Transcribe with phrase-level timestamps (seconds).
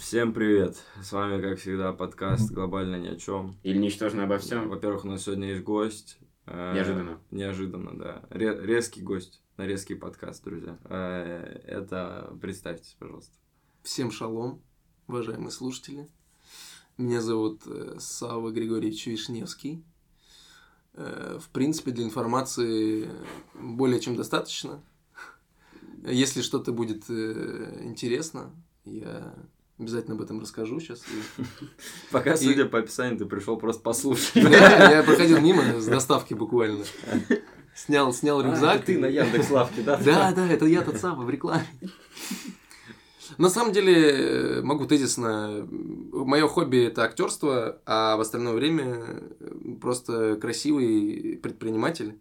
[0.00, 0.82] Всем привет!
[1.02, 3.58] С вами, как всегда, подкаст «Глобально ни о чем».
[3.62, 4.70] Или «Ничтожно обо всем».
[4.70, 6.18] Во-первых, у нас сегодня есть гость.
[6.46, 7.20] Э, неожиданно.
[7.30, 8.24] Неожиданно, да.
[8.30, 10.78] резкий гость на резкий подкаст, друзья.
[10.84, 13.36] Э, это представьтесь, пожалуйста.
[13.82, 14.62] Всем шалом,
[15.06, 16.08] уважаемые слушатели.
[16.96, 19.84] Меня зовут э, Сава Григорьевич Вишневский.
[20.94, 23.10] В принципе, для информации
[23.54, 24.82] более чем достаточно.
[26.04, 28.50] Если что-то будет интересно,
[28.86, 29.34] я
[29.80, 31.02] Обязательно об этом расскажу сейчас.
[32.10, 34.34] Пока, судя по описанию, ты пришел просто послушать.
[34.34, 36.84] Я проходил мимо с доставки буквально.
[37.74, 38.84] Снял, снял а, рюкзак.
[38.84, 39.96] ты на Яндекс.Лавке, да?
[39.96, 41.66] Да, да, это я тот самый в рекламе.
[43.38, 49.22] На самом деле, могу тезисно, мое хобби это актерство, а в остальное время
[49.80, 52.20] просто красивый предприниматель.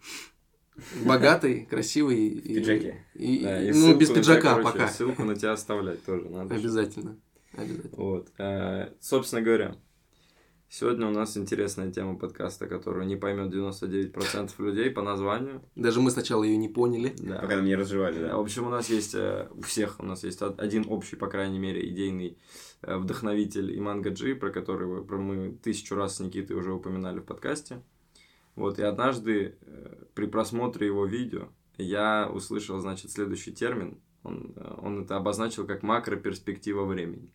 [1.03, 2.39] Богатый, красивый.
[2.39, 3.05] В пиджаке.
[3.15, 4.87] И, да, и ну, без пиджака тебя, пока.
[4.87, 6.55] Ссылку на тебя оставлять тоже надо.
[6.55, 7.17] Обязательно.
[7.91, 8.29] Вот.
[8.37, 9.75] А, собственно говоря,
[10.69, 15.63] сегодня у нас интересная тема подкаста, которую не поймет 99% людей по названию.
[15.75, 17.13] Даже мы сначала ее не поняли.
[17.17, 17.39] Да.
[17.39, 18.37] Пока нам не разжевали, да.
[18.37, 21.59] В общем, у нас есть, э, у всех у нас есть один общий, по крайней
[21.59, 22.37] мере, идейный
[22.81, 27.25] э, вдохновитель Иман Гаджи, про которого про мы тысячу раз с Никитой уже упоминали в
[27.25, 27.81] подкасте.
[28.55, 33.99] Вот, и однажды э, при просмотре его видео я услышал, значит, следующий термин.
[34.23, 37.31] Он, он это обозначил как макроперспектива времени.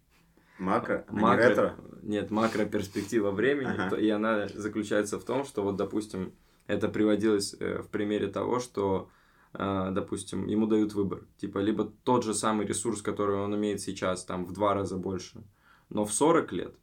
[0.58, 1.04] Макро?
[1.08, 1.42] А макро...
[1.42, 1.76] Не ретро?
[2.02, 3.74] Нет, макроперспектива времени.
[3.76, 3.96] Ага.
[3.96, 6.32] И она заключается в том, что вот, допустим,
[6.66, 9.10] это приводилось э, в примере того, что,
[9.52, 11.24] э, допустим, ему дают выбор.
[11.36, 15.42] Типа, либо тот же самый ресурс, который он имеет сейчас, там, в два раза больше,
[15.88, 16.74] но в 40 лет,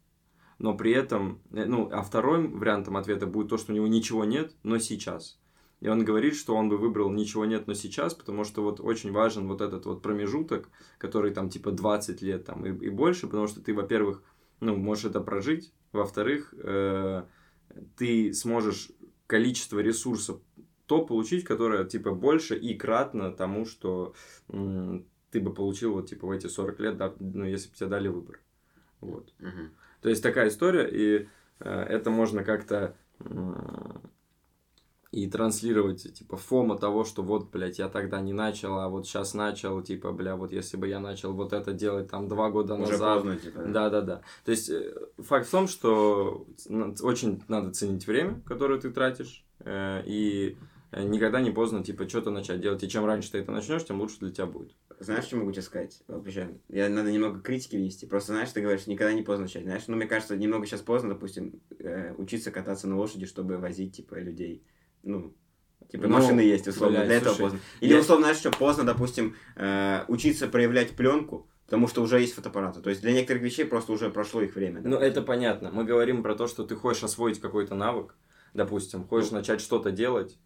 [0.59, 4.25] но при этом, э, ну, а вторым вариантом ответа будет то, что у него ничего
[4.25, 5.39] нет, но сейчас.
[5.81, 9.11] И он говорит, что он бы выбрал ничего нет, но сейчас, потому что вот очень
[9.11, 13.47] важен вот этот вот промежуток, который там типа 20 лет там и, и больше, потому
[13.47, 14.23] что ты, во-первых,
[14.59, 17.23] ну, можешь это прожить, во-вторых, э,
[17.97, 18.91] ты сможешь
[19.25, 20.39] количество ресурсов
[20.85, 24.13] то получить, которое типа больше и кратно тому, что
[24.49, 27.89] м, ты бы получил вот типа в эти 40 лет, да, ну, если бы тебе
[27.89, 28.39] дали выбор.
[28.99, 29.33] Вот.
[29.39, 29.69] Угу.
[30.01, 31.27] То есть такая история, и
[31.59, 32.95] э, это можно как-то
[35.11, 39.33] и транслировать, типа, фома того, что вот, блядь, я тогда не начал, а вот сейчас
[39.33, 42.93] начал, типа, бля, вот если бы я начал вот это делать там два года Уже
[42.93, 43.15] назад.
[43.15, 43.61] Поздно, типа.
[43.67, 44.21] Да, да, да.
[44.45, 46.47] То есть, э, факт в том, что
[47.01, 50.55] очень надо ценить время, которое ты тратишь, э, и
[50.93, 52.81] никогда не поздно, типа, что-то начать делать.
[52.83, 54.73] И чем раньше ты это начнешь, тем лучше для тебя будет.
[54.99, 56.03] Знаешь, что могу тебе сказать?
[56.07, 58.05] Вообще, я надо немного критики внести.
[58.05, 59.63] Просто, знаешь, ты говоришь, никогда не поздно начать.
[59.63, 63.97] Знаешь, ну, мне кажется, немного сейчас поздно, допустим, э, учиться кататься на лошади, чтобы возить,
[63.97, 64.63] типа, людей
[65.03, 65.33] ну,
[65.91, 67.59] Типа ну, машины есть, условно, блядь, для этого слушай, поздно.
[67.81, 67.99] Или, я...
[67.99, 72.79] условно, знаешь, что поздно, допустим, э, учиться проявлять пленку, потому что уже есть фотоаппараты.
[72.81, 74.81] То есть для некоторых вещей просто уже прошло их время.
[74.83, 75.69] Ну, это понятно.
[75.71, 78.15] Мы говорим про то, что ты хочешь освоить какой-то навык,
[78.53, 79.39] допустим, хочешь ну.
[79.39, 80.37] начать что-то делать,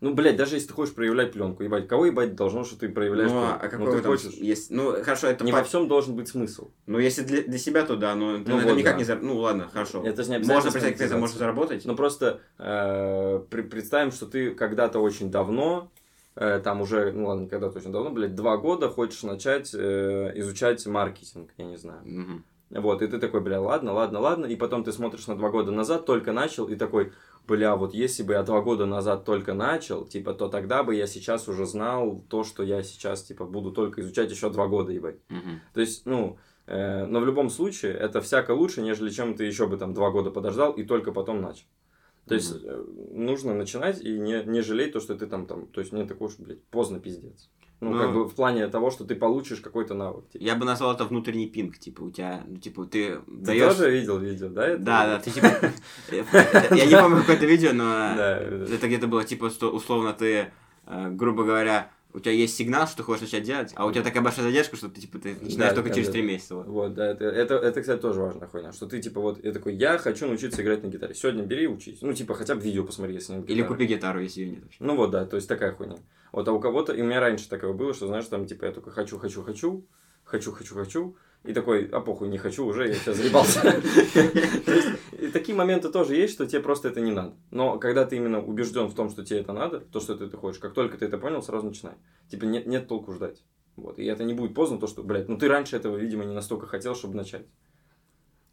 [0.00, 3.30] ну, блядь, даже если ты хочешь проявлять пленку, ебать, кого ебать должно, что ты проявляешь
[3.30, 3.58] ну, пленку?
[3.60, 4.32] а какой ну, ты хочешь?
[4.32, 4.70] Есть...
[4.70, 5.44] Ну, хорошо, это...
[5.44, 5.58] Не по...
[5.58, 6.70] во всем должен быть смысл.
[6.86, 8.98] Ну, если для, для себя, то да, но ну, это вот, никак да.
[8.98, 9.04] не...
[9.04, 9.20] Зар...
[9.20, 10.02] Ну, ладно, хорошо.
[10.02, 11.84] Это же не Можно представить, как это можешь заработать?
[11.84, 15.90] Ну, просто э, представим, что ты когда-то очень давно,
[16.34, 20.86] э, там уже, ну, ладно, когда-то очень давно, блядь, два года хочешь начать э, изучать
[20.86, 22.00] маркетинг, я не знаю.
[22.04, 22.80] Угу.
[22.80, 25.72] Вот, и ты такой, бля, ладно, ладно, ладно, и потом ты смотришь на два года
[25.72, 27.12] назад, только начал, и такой,
[27.46, 31.06] бля, вот если бы я два года назад только начал, типа, то тогда бы я
[31.06, 35.16] сейчас уже знал то, что я сейчас, типа, буду только изучать еще два года, ебать.
[35.30, 35.50] Угу.
[35.74, 39.66] То есть, ну, э, но в любом случае, это всяко лучше, нежели чем ты еще
[39.66, 41.66] бы там два года подождал и только потом начал.
[42.26, 45.80] То есть, э, нужно начинать и не, не жалеть то, что ты там, там, то
[45.80, 47.48] есть, не такой уж, блядь, поздно пиздец.
[47.80, 50.28] Ну, ну, как бы в плане того, что ты получишь какой-то навык.
[50.28, 50.42] Типа.
[50.42, 53.74] Я бы назвал это внутренний пинг, типа, у тебя, ну, типа, ты Ты даешь...
[53.74, 54.66] тоже видел видео, да?
[54.66, 55.48] Это да, да, ты типа...
[56.74, 60.52] Я не помню какое-то видео, но это где-то было, типа, условно, ты,
[60.86, 64.02] э, грубо говоря, у тебя есть сигнал, что ты хочешь начать делать, а у тебя
[64.02, 66.56] такая большая задержка, что ты, типа, ты начинаешь да, только да, через три месяца.
[66.56, 66.66] Вот.
[66.66, 69.74] вот, да, это, это, это, кстати, тоже важная хуйня, что ты, типа, вот, я такой,
[69.74, 71.14] я хочу научиться играть на гитаре.
[71.14, 71.98] Сегодня бери и учись.
[72.02, 74.78] Ну, типа, хотя бы видео посмотри, если нет Или купи гитару, если ее нет вообще.
[74.80, 75.96] Ну, вот, да, то есть такая хуйня.
[76.32, 78.72] Вот, а у кого-то, и у меня раньше такое было, что, знаешь, там, типа, я
[78.72, 79.86] только хочу, хочу, хочу,
[80.24, 83.60] хочу, хочу, хочу, и такой, а похуй, не хочу уже, я сейчас заебался.
[85.18, 87.34] И такие моменты тоже есть, что тебе просто это не надо.
[87.50, 90.36] Но когда ты именно убежден в том, что тебе это надо, то, что ты это
[90.36, 91.94] хочешь, как только ты это понял, сразу начинай.
[92.28, 93.42] Типа нет, нет толку ждать.
[93.76, 93.98] Вот.
[93.98, 96.66] И это не будет поздно, то, что, блядь, ну ты раньше этого, видимо, не настолько
[96.66, 97.46] хотел, чтобы начать.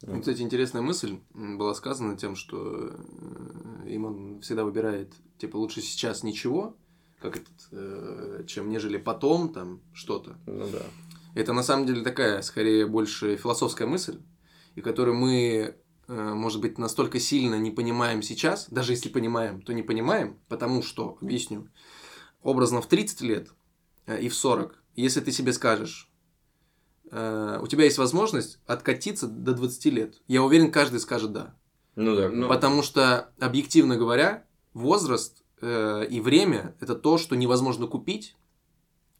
[0.03, 6.21] Ну, кстати, интересная мысль была сказана тем, что э, Иман всегда выбирает, типа, лучше сейчас
[6.21, 6.75] ничего,
[7.19, 10.37] как этот, э, чем нежели потом там что-то.
[10.45, 10.83] Ну да.
[11.37, 14.19] Это на самом деле такая, скорее, больше философская мысль,
[14.73, 15.75] и которую мы,
[16.07, 20.81] э, может быть, настолько сильно не понимаем сейчас, даже если понимаем, то не понимаем, потому
[20.81, 21.67] что, объясню,
[22.41, 23.49] образно в 30 лет
[24.07, 26.09] э, и в 40, если ты себе скажешь,
[27.11, 31.55] э, у тебя есть возможность откатиться до 20 лет, я уверен, каждый скажет да.
[31.95, 32.29] Ну да.
[32.29, 38.35] Ну, Потому что, объективно говоря, возраст э, и время– это то, что невозможно купить.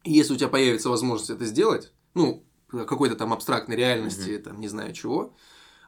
[0.03, 2.43] И если у тебя появится возможность это сделать, ну,
[2.85, 5.33] какой-то там абстрактной реальности, там, не знаю чего,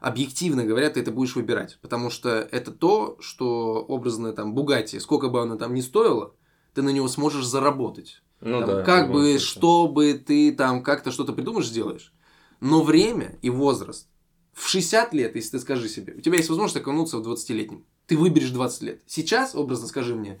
[0.00, 1.78] объективно говоря, ты это будешь выбирать.
[1.82, 6.34] Потому что это то, что образно там Бугати, сколько бы оно там ни стоило,
[6.74, 8.22] ты на него сможешь заработать.
[8.40, 8.82] Ну Там, да.
[8.82, 9.38] как бы, случае.
[9.38, 12.14] чтобы ты там как-то что-то придумаешь, сделаешь.
[12.60, 14.08] Но время и возраст.
[14.54, 17.84] В 60 лет, если ты скажи себе, у тебя есть возможность окунуться в 20-летнем.
[18.06, 19.02] Ты выберешь 20 лет.
[19.06, 20.40] Сейчас, образно скажи мне,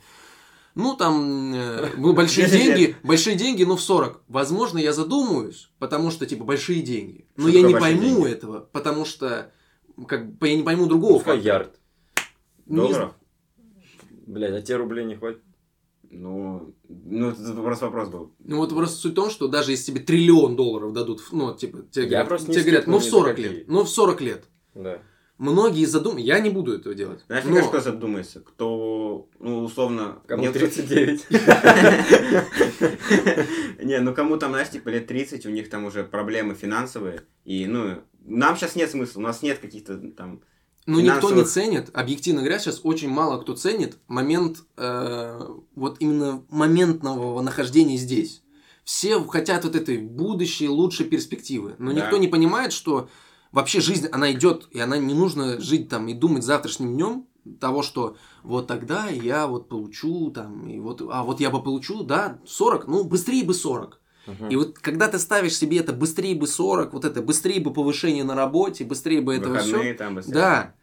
[0.74, 2.76] ну там э, ну, большие 10 лет.
[2.76, 4.22] деньги, большие деньги, но в 40.
[4.28, 7.26] Возможно, я задумаюсь, потому что типа большие деньги.
[7.36, 8.28] Но Что я не пойму деньги?
[8.32, 9.52] этого, потому что
[10.06, 11.14] как бы я не пойму другого.
[11.14, 11.78] Пускай ярд.
[12.66, 13.14] Не долларов?
[14.26, 15.42] Блядь, а тебе рублей не хватит?
[16.12, 18.32] Ну, ну, это просто вопрос был.
[18.40, 21.82] Ну вот просто суть в том, что даже если тебе триллион долларов дадут, ну, типа,
[21.90, 23.48] тебе Я говорят, не тебе говорят, ну в ни за 40 какие.
[23.48, 24.44] лет, ну в 40 лет.
[24.74, 24.98] Да.
[25.40, 27.24] Многие задумают, я не буду этого делать.
[27.26, 28.40] Знаешь, Но- мне кажется, кто задумается?
[28.40, 30.18] Кто, ну, условно...
[30.26, 31.26] Кому нет- 39.
[33.82, 37.22] Не, ну кому там, знаешь, типа лет 30, у них там уже проблемы финансовые.
[37.46, 40.42] И, ну, нам сейчас нет смысла, у нас нет каких-то там...
[40.84, 45.40] Ну, никто не ценит, объективно говоря, сейчас очень мало кто ценит момент, э,
[45.74, 48.42] вот именно моментного нахождения здесь.
[48.84, 51.76] Все хотят вот этой будущей, лучшей перспективы.
[51.78, 52.02] Но Да.
[52.02, 53.08] никто не понимает, что
[53.52, 57.26] вообще жизнь, она идет, и она не нужно жить там и думать завтрашним днем
[57.58, 62.02] того, что вот тогда я вот получу там, и вот, а вот я бы получу,
[62.02, 64.00] да, 40, ну быстрее бы 40.
[64.26, 64.48] Мгм.
[64.48, 68.24] И вот когда ты ставишь себе это быстрее бы 40, вот это быстрее бы повышение
[68.24, 69.96] на работе, быстрее бы этого все,
[70.26, 70.74] да,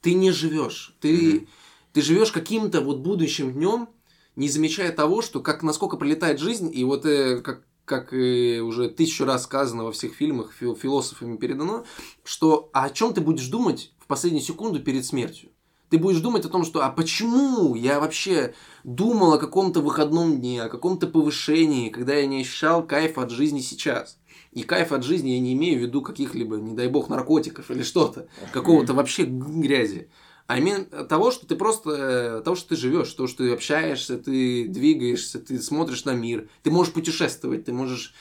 [0.00, 0.96] ты не живешь.
[1.00, 1.48] Ты, Мгм.
[1.92, 3.88] ты живешь каким-то вот будущим днем,
[4.36, 8.90] не замечая того, что как насколько пролетает жизнь, и вот э, как, как и уже
[8.90, 11.84] тысячу раз сказано во всех фильмах, фил- философами передано,
[12.24, 15.50] что а о чем ты будешь думать в последнюю секунду перед смертью?
[15.88, 20.64] Ты будешь думать о том, что а почему я вообще думал о каком-то выходном дне,
[20.64, 24.18] о каком-то повышении, когда я не ощущал кайфа от жизни сейчас.
[24.50, 27.82] И кайф от жизни я не имею в виду каких-либо, не дай бог, наркотиков или
[27.82, 30.10] что-то, какого-то вообще грязи.
[30.46, 34.16] А именно того, что ты просто, э, того, что ты живешь, то, что ты общаешься,
[34.16, 38.14] ты двигаешься, ты смотришь на мир, ты можешь путешествовать, ты можешь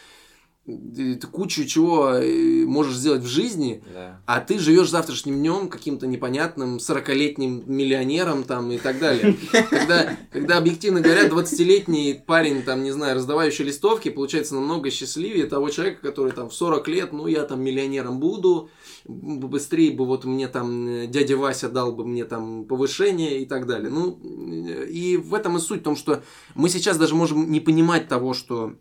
[0.65, 4.21] ты кучу чего э, можешь сделать в жизни, Да.
[4.25, 9.35] а ты живешь завтрашним днем каким-то непонятным 40-летним миллионером там и так далее.
[9.69, 15.69] Когда, когда объективно говоря, 20-летний парень, там, не знаю, раздавающий листовки, получается намного счастливее того
[15.69, 18.69] человека, который там в 40 лет, ну, я там миллионером буду,
[19.05, 23.67] быстрее бы вот мне там э, дядя Вася дал бы мне там повышение и так
[23.67, 23.91] далее.
[23.91, 26.23] Ну, э, и в этом и суть, в том, что
[26.55, 28.73] мы сейчас даже можем не понимать того, что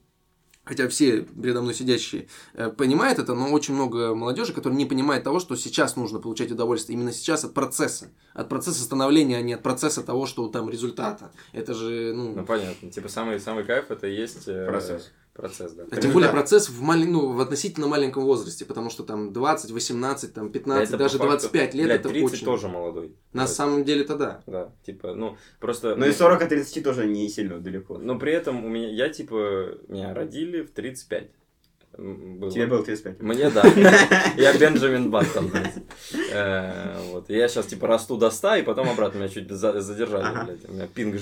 [0.65, 5.23] Хотя все передо мной сидящие э, понимают это, но очень много молодежи, которые не понимает
[5.23, 6.99] того, что сейчас нужно получать удовольствие.
[6.99, 8.09] Именно сейчас от процесса.
[8.33, 11.31] От процесса становления, а не от процесса того, что там результата.
[11.53, 12.35] Это же, ну...
[12.35, 12.91] Ну понятно.
[12.91, 15.13] Типа самый самый кайф это и есть э, Процесс.
[15.35, 15.85] Процесс, да.
[15.91, 19.73] а тем более процесс в, малень- ну, в относительно маленьком возрасте, потому что там 20,
[19.73, 22.44] 18, там 15, Это даже факту, 25 лет блядь, это 30 очень.
[22.44, 23.17] тоже молодой.
[23.32, 23.47] На Да.
[23.49, 24.43] самом деле это да.
[24.47, 25.97] Да, типа, ну, просто...
[25.97, 27.99] Ну и 40 от 30 тоже не сильно далеко.
[27.99, 31.31] Но при этом у меня, я типа, меня родили в 35.
[31.96, 32.51] Было.
[32.51, 33.20] Тебе было 35.
[33.22, 33.63] Мне да.
[34.36, 35.51] Я Бенджамин Баттон.
[36.32, 37.31] Э, Вот.
[37.31, 40.69] Я сейчас типа расту до 100, и потом обратно меня чуть за- задержали, блядь.
[40.69, 41.15] У меня пинг.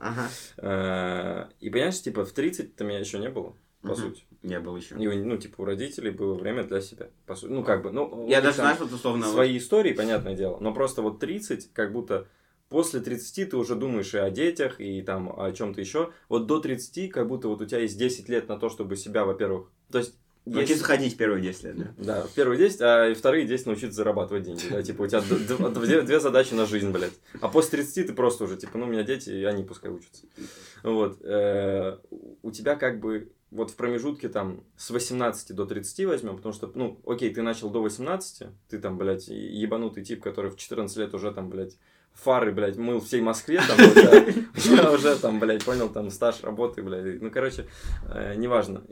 [0.00, 0.28] Ага.
[0.58, 4.22] Э, И понимаешь, типа в 30-то меня еще не было, по сути.
[4.42, 4.94] Не было еще.
[4.96, 7.50] И, ну, типа, у родителей было время для себя, по сути.
[7.50, 8.26] Ну, как бы, ну...
[8.28, 9.24] Я даже, знаешь, вот условно...
[9.26, 12.26] вот- Свои истории, понятное дело, но просто вот 30, как будто
[12.68, 16.12] после 30 ты уже думаешь и о детях, и там о чем-то еще.
[16.28, 19.24] Вот до 30, как будто вот у тебя есть 10 лет на то, чтобы себя,
[19.24, 19.70] во-первых...
[19.90, 20.16] То есть...
[20.46, 21.94] Научиться есть- ходить первые 10 лет, да?
[21.96, 24.60] Да, первые 10, а и вторые 10 научиться зарабатывать деньги.
[24.68, 27.14] Да, типа у тебя две задачи на жизнь, блядь.
[27.40, 30.26] А после 30 ты просто уже, типа, ну, у меня дети, и они пускай учатся.
[30.82, 31.18] Вот.
[31.22, 31.96] э,
[32.42, 36.70] У тебя как бы вот в промежутке там с 18 до 30 возьмем, потому что,
[36.74, 41.14] ну, окей, ты начал до 18, ты там, блядь, ебанутый тип, который в 14 лет
[41.14, 41.78] уже там, блядь,
[42.14, 43.76] фары, блядь, мыл всей Москве, там,
[44.94, 47.66] уже там, блядь, понял, там, стаж работы, блядь, ну, короче,
[48.08, 48.82] э, неважно.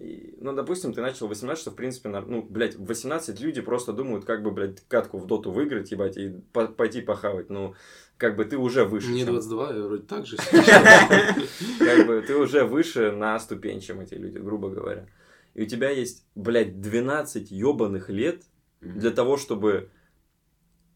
[0.41, 3.93] Ну, допустим, ты начал в 18, что, в принципе, ну, блядь, в 18 люди просто
[3.93, 7.75] думают, как бы, блядь, катку в доту выиграть, ебать, и по- пойти похавать, ну,
[8.19, 9.09] как бы ты уже выше.
[9.09, 10.37] Мне чем- 22, я вроде так же.
[11.79, 15.07] как бы ты уже выше на ступень, чем эти люди, грубо говоря.
[15.55, 18.43] и у тебя есть, блядь, 12 ебаных лет
[18.81, 19.91] для того, чтобы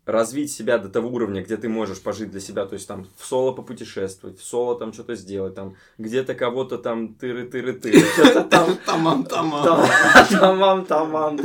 [0.07, 3.27] развить себя до того уровня, где ты можешь пожить для себя, то есть там в
[3.27, 8.79] соло попутешествовать, в соло там что-то сделать, там где-то кого-то там тыры-тыры-тыры, что-то там...
[8.87, 9.85] Тамам-тамам.
[10.31, 11.39] Тамам-тамам.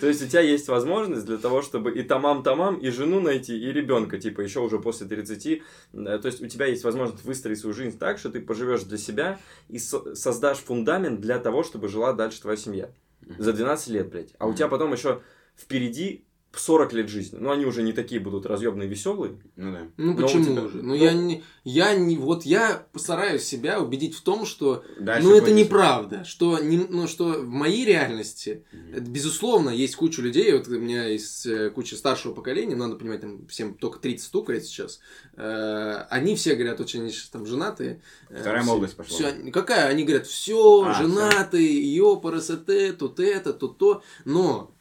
[0.00, 3.72] То есть у тебя есть возможность для того, чтобы и тамам-тамам, и жену найти, и
[3.72, 5.62] ребенка, типа, еще уже после 30.
[5.92, 9.40] То есть у тебя есть возможность выстроить свою жизнь так, что ты поживешь для себя
[9.68, 12.90] и создашь фундамент для того, чтобы жила дальше твоя семья.
[13.38, 14.30] За 12 лет, блядь.
[14.38, 15.20] А у тебя потом еще
[15.56, 17.38] впереди 40 лет жизни.
[17.40, 19.38] Ну, они уже не такие будут разъемные, веселые.
[19.56, 19.82] Ну да.
[19.96, 20.76] Ну Но почему тебя- же?
[20.78, 25.28] Ну, ну- я не, я не, вот я постараюсь себя убедить в том, что, Дальше
[25.28, 30.22] ну это будешь- неправда, что не, ну что в моей реальности, это, безусловно, есть куча
[30.22, 34.26] людей, вот у меня есть э, куча старшего поколения, надо понимать, там всем только 30
[34.26, 35.00] стукает сейчас,
[35.36, 38.00] Э, они все говорят, очень они сейчас там женатые.
[38.30, 39.16] э, Вторая все- молодость пошла.
[39.16, 39.86] всё- какая?
[39.88, 44.02] Они говорят, все, А, женатые, ёпарасоте, тут это, тут то.
[44.24, 44.74] Но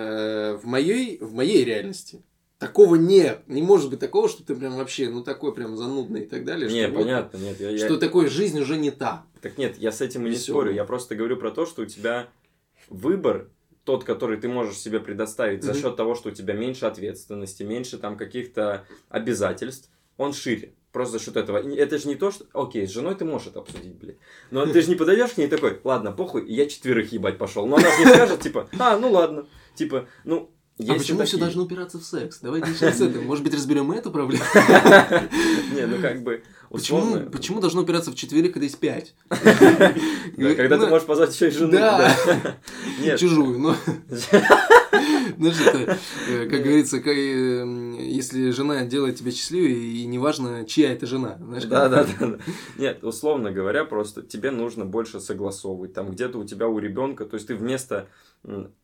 [0.00, 2.22] в, моей, в моей реальности
[2.58, 3.42] такого нет.
[3.46, 6.70] Не может быть такого, что ты прям вообще, ну, такой прям занудный и так далее.
[6.70, 7.60] Не, что вот- понятно, нет.
[7.60, 9.24] Я, я- Что такое жизнь уже не та.
[9.40, 10.72] Так нет, я с этим и не спорю.
[10.72, 12.28] Я просто говорю про то, что у тебя
[12.88, 13.48] выбор
[13.84, 15.80] тот, который ты можешь себе предоставить за Мгм.
[15.80, 20.72] счет того, что у тебя меньше ответственности, меньше там каких-то обязательств, он шире.
[20.92, 21.58] Просто за счет этого.
[21.58, 22.46] Это же не то, что...
[22.54, 24.16] Окей, с женой ты можешь это обсудить, блин.
[24.50, 27.66] Но ты же не подойдешь к ней такой, ладно, похуй, я четверых ебать пошел.
[27.66, 29.46] Но она же не скажет, типа, а, ну ладно.
[29.76, 31.40] Типа, ну, а есть почему все такие.
[31.40, 32.40] должно упираться в секс?
[32.42, 33.22] Давайте начнем с этого.
[33.22, 34.44] Может быть, разберем эту проблему?
[35.74, 39.14] Не, ну как бы, Почему, почему должно упираться в четверых, когда есть пять?
[40.36, 41.72] Да, когда ты Ну, можешь позвать еще и жену.
[41.72, 42.14] Да.
[43.16, 43.74] Чужую, но...
[45.38, 51.06] Знаешь, это, э, как говорится, э, если жена делает тебя счастливее, и неважно, чья это
[51.06, 51.36] жена.
[51.38, 52.38] Знаешь, Да, да, да, да.
[52.78, 55.92] Нет, условно говоря, просто тебе нужно больше согласовывать.
[55.94, 58.08] Там где-то у тебя у ребенка, то есть ты вместо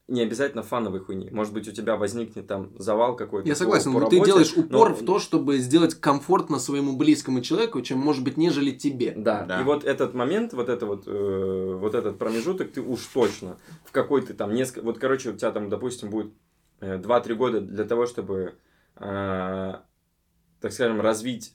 [0.08, 1.30] не обязательно фановой хуйни.
[1.30, 3.48] Может быть, у тебя возникнет там завал какой-то.
[3.48, 6.58] Я по- согласен, по но ты работе, делаешь упор но- в то, чтобы сделать комфортно
[6.58, 9.14] своему близкому человеку, чем может быть, нежели тебе.
[9.16, 9.44] Да.
[9.44, 9.60] Да.
[9.60, 13.92] и вот этот момент, вот это вот, э, вот этот промежуток, ты уж точно в
[13.92, 16.32] какой-то там несколько, вот, короче, у тебя там, допустим, будет
[16.80, 18.54] э, 2-3 года для того, чтобы,
[18.96, 19.74] э,
[20.60, 21.54] так скажем, развить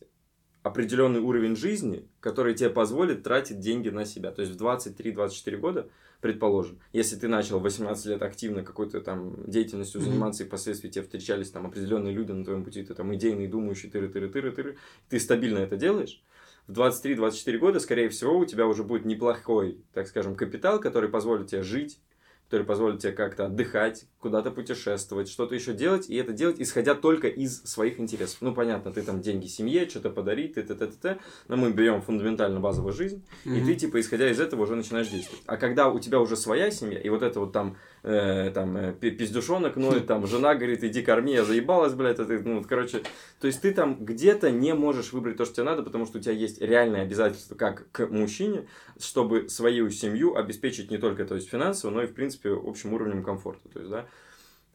[0.68, 4.32] определенный уровень жизни, который тебе позволит тратить деньги на себя.
[4.32, 5.90] То есть в 23-24 года,
[6.22, 11.04] предположим, если ты начал в 18 лет активно какой-то там деятельностью заниматься, и впоследствии тебе
[11.04, 14.78] встречались там определенные люди на твоем пути, ты там идейный, думающий, тыры-тыры-тыры-тыры,
[15.10, 16.22] ты стабильно это делаешь,
[16.68, 21.48] в 23-24 года, скорее всего, у тебя уже будет неплохой, так скажем, капитал, который позволит
[21.48, 22.00] тебе жить,
[22.48, 27.28] который позволит тебе как-то отдыхать, куда-то путешествовать, что-то еще делать, и это делать, исходя только
[27.28, 28.38] из своих интересов.
[28.42, 31.72] Ну, понятно, ты там деньги семье, что-то подарить, т т т т т но мы
[31.72, 33.66] берем фундаментально базовую жизнь, и Мгм.
[33.66, 35.44] ты, типа, исходя из этого, уже начинаешь действовать.
[35.46, 38.94] А когда у тебя уже своя семья, и вот это вот там, э, там э,
[38.94, 42.68] пи- пиздюшонок ноет, там жена говорит, иди корми, я заебалась, блядь, а ты, ну, вот,
[42.68, 43.04] короче,
[43.40, 46.22] то есть ты там где-то не можешь выбрать то, что тебе надо, потому что у
[46.22, 48.68] тебя есть реальные обязательства как к мужчине,
[49.00, 53.24] чтобы свою семью обеспечить не только, то есть финансово, но и, в принципе, общим уровнем
[53.24, 54.06] комфорта, то есть, да.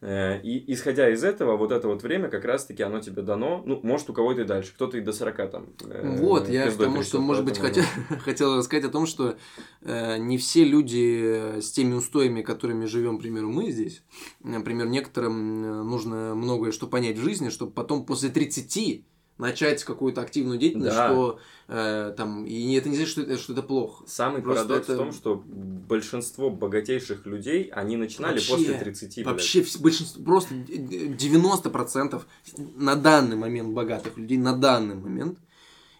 [0.05, 3.79] Э, И исходя из этого, вот это вот время как раз-таки оно тебе дано, ну,
[3.83, 5.67] может, у кого-то и дальше, кто-то и до 40 там.
[5.87, 7.85] э, Вот, я к тому, что, может быть, хотел,
[8.19, 9.37] хотел рассказать о том, что
[9.81, 14.03] э, не все люди э, с теми устоями, которыми живем, к примеру, мы здесь,
[14.41, 19.05] например, некоторым нужно многое что понять в жизни, чтобы потом после 30
[19.37, 21.07] начать какую-то активную деятельность, Да.
[21.09, 24.03] что э, там, и это не значит, что это, что это плохо.
[24.05, 29.15] Самый Просто парадокс это- в том, что большинство богатейших людей, они начинали Вообще, после 30,
[29.23, 29.27] блядь.
[29.27, 32.21] Вообще большинство, просто 90%
[32.75, 35.39] на данный момент богатых людей, на данный момент,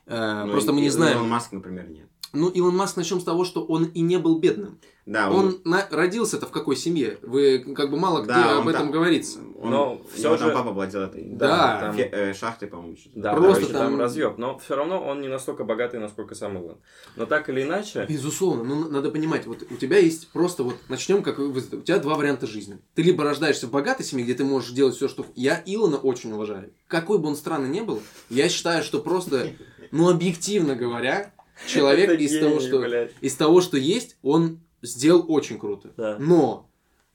[0.05, 1.17] э, Ну, просто мы и- не и знаем.
[1.17, 2.07] Илон Маск, например, нет.
[2.35, 4.79] Ну, Илон Маск, начнем с того, что он и не был бедным.
[5.05, 7.19] Да, Он на- родился-то в какой семье?
[7.21, 9.39] Вы как бы мало где да, об он этом там- говорится.
[9.61, 12.95] Он, Но всё него там же- папа владел этой Да, там- фе- э, шахтой, по-моему,
[12.95, 13.19] что-то.
[13.19, 16.57] Да, Просто короче, там, там- разъеб, но все равно он не настолько богатый, насколько сам
[16.57, 16.77] Илон.
[17.17, 21.21] Но так или иначе, Безусловно, ну надо понимать, вот у тебя есть просто вот начнем
[21.21, 22.79] как вы- у тебя два варианта жизни.
[22.95, 26.31] Ты либо рождаешься в богатой семье, где ты можешь делать все, что я Илона очень
[26.31, 26.71] уважаю.
[26.87, 29.49] Какой бы он странный ни был, я считаю, что просто,
[29.91, 31.33] ну объективно говоря,
[31.67, 33.11] человек Это из того, гений, что блядь.
[33.21, 35.91] из того, что есть, он сделал очень круто.
[35.97, 36.17] Да.
[36.19, 36.69] Но,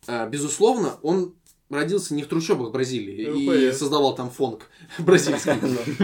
[0.06, 1.34] э, безусловно, он
[1.70, 3.72] родился не в трущобах Бразилии Ну, и понятно.
[3.78, 5.52] создавал там фонг бразильский.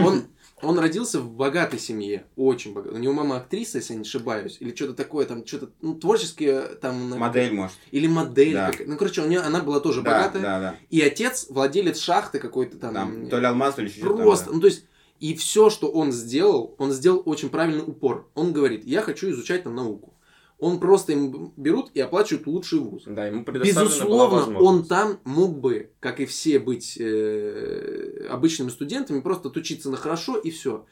[0.03, 0.23] Он,
[0.61, 2.97] он родился в богатой семье, очень богатой.
[2.99, 6.61] У него мама актриса, если я не ошибаюсь, или что-то такое, там что-то, ну, творческие,
[6.81, 7.09] там...
[7.17, 7.75] Модель, может.
[7.91, 8.53] Или модель.
[8.53, 8.71] Да.
[8.71, 10.41] как- Ну, короче, у нее, она была тоже Да, богатая.
[10.43, 10.75] да, да.
[10.91, 12.93] И отец владелец шахты какой-то там.
[12.93, 14.21] Там, то ли алмаз, то ли что-то.
[14.21, 14.51] Просто, да.
[14.53, 14.85] ну то есть,
[15.19, 18.29] и все, что он сделал, он сделал очень правильный упор.
[18.35, 20.13] Он говорит, я хочу изучать там науку.
[20.57, 23.03] Он просто им берут и оплачивают лучший вуз.
[23.05, 29.49] Да, ему Безусловно, он там мог бы, как и все, быть э, обычными студентами, просто
[29.49, 30.85] отучиться на хорошо и все.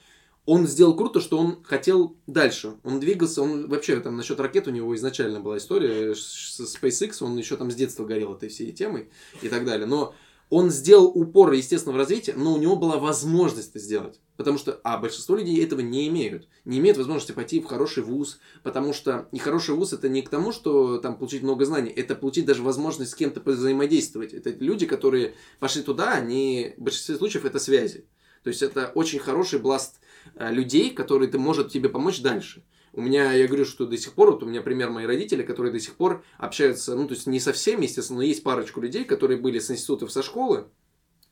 [0.46, 2.74] Он сделал круто, что он хотел дальше.
[2.84, 7.38] Он двигался, он вообще там насчет ракет у него изначально была история с SpaceX, он
[7.38, 9.10] еще там с детства горел этой всей темой
[9.42, 9.86] и так далее.
[9.86, 10.14] Но
[10.54, 14.20] он сделал упор, естественно, в развитии, но у него была возможность это сделать.
[14.38, 16.48] Потому что, а, большинство людей этого не имеют.
[16.64, 20.30] Не имеют возможности пойти в хороший вуз, потому что и хороший вуз это не к
[20.30, 24.32] тому, что там получить много знаний, это получить даже возможность с кем-то взаимодействовать.
[24.32, 28.06] Это люди, которые пошли туда, они в большинстве случаев это связи.
[28.44, 30.02] То есть это очень хороший бласт
[30.36, 32.64] э, людей, который ты может тебе помочь дальше.
[32.94, 35.74] У меня, я говорю, что до сих пор, вот у меня пример мои родители, которые
[35.74, 39.04] до сих пор общаются, ну, то есть не со всеми, естественно, но есть парочку людей,
[39.04, 40.66] которые были с институтов, со школы,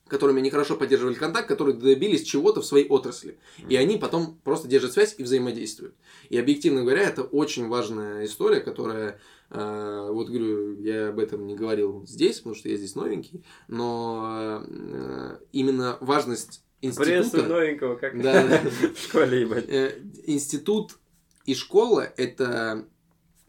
[0.07, 3.37] которыми они хорошо поддерживали контакт, которые добились чего-то в своей отрасли.
[3.69, 5.95] И они потом просто держат связь и взаимодействуют.
[6.29, 11.55] И объективно говоря, это очень важная история, которая, э, вот говорю, я об этом не
[11.55, 17.09] говорил здесь, потому что я здесь новенький, но э, именно важность института...
[17.09, 18.61] Приветствую новенького, как да,
[18.95, 19.69] в школе, ебать.
[19.69, 20.97] Э, институт
[21.45, 22.85] и школа это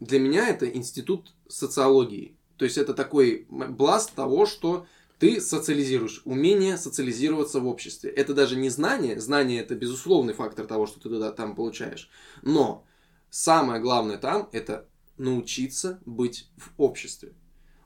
[0.00, 2.36] для меня это институт социологии.
[2.56, 4.86] То есть это такой бласт того, что
[5.18, 8.10] ты социализируешь, умение социализироваться в обществе.
[8.10, 12.10] Это даже не знание, знание это безусловный фактор того, что ты туда там получаешь.
[12.42, 12.84] Но
[13.30, 17.34] самое главное там это научиться быть в обществе.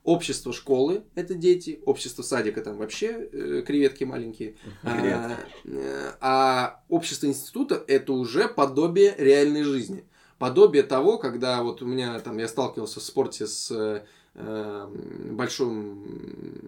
[0.06, 4.54] Общество школы– это дети, общество садика– там вообще э, креветки маленькие.
[4.84, 10.04] А, э, а общество института– это уже подобие реальной жизни.
[10.38, 13.68] Подобие того, когда вот у меня там, я сталкивался в спорте с
[14.36, 14.88] э,
[15.32, 15.75] большой,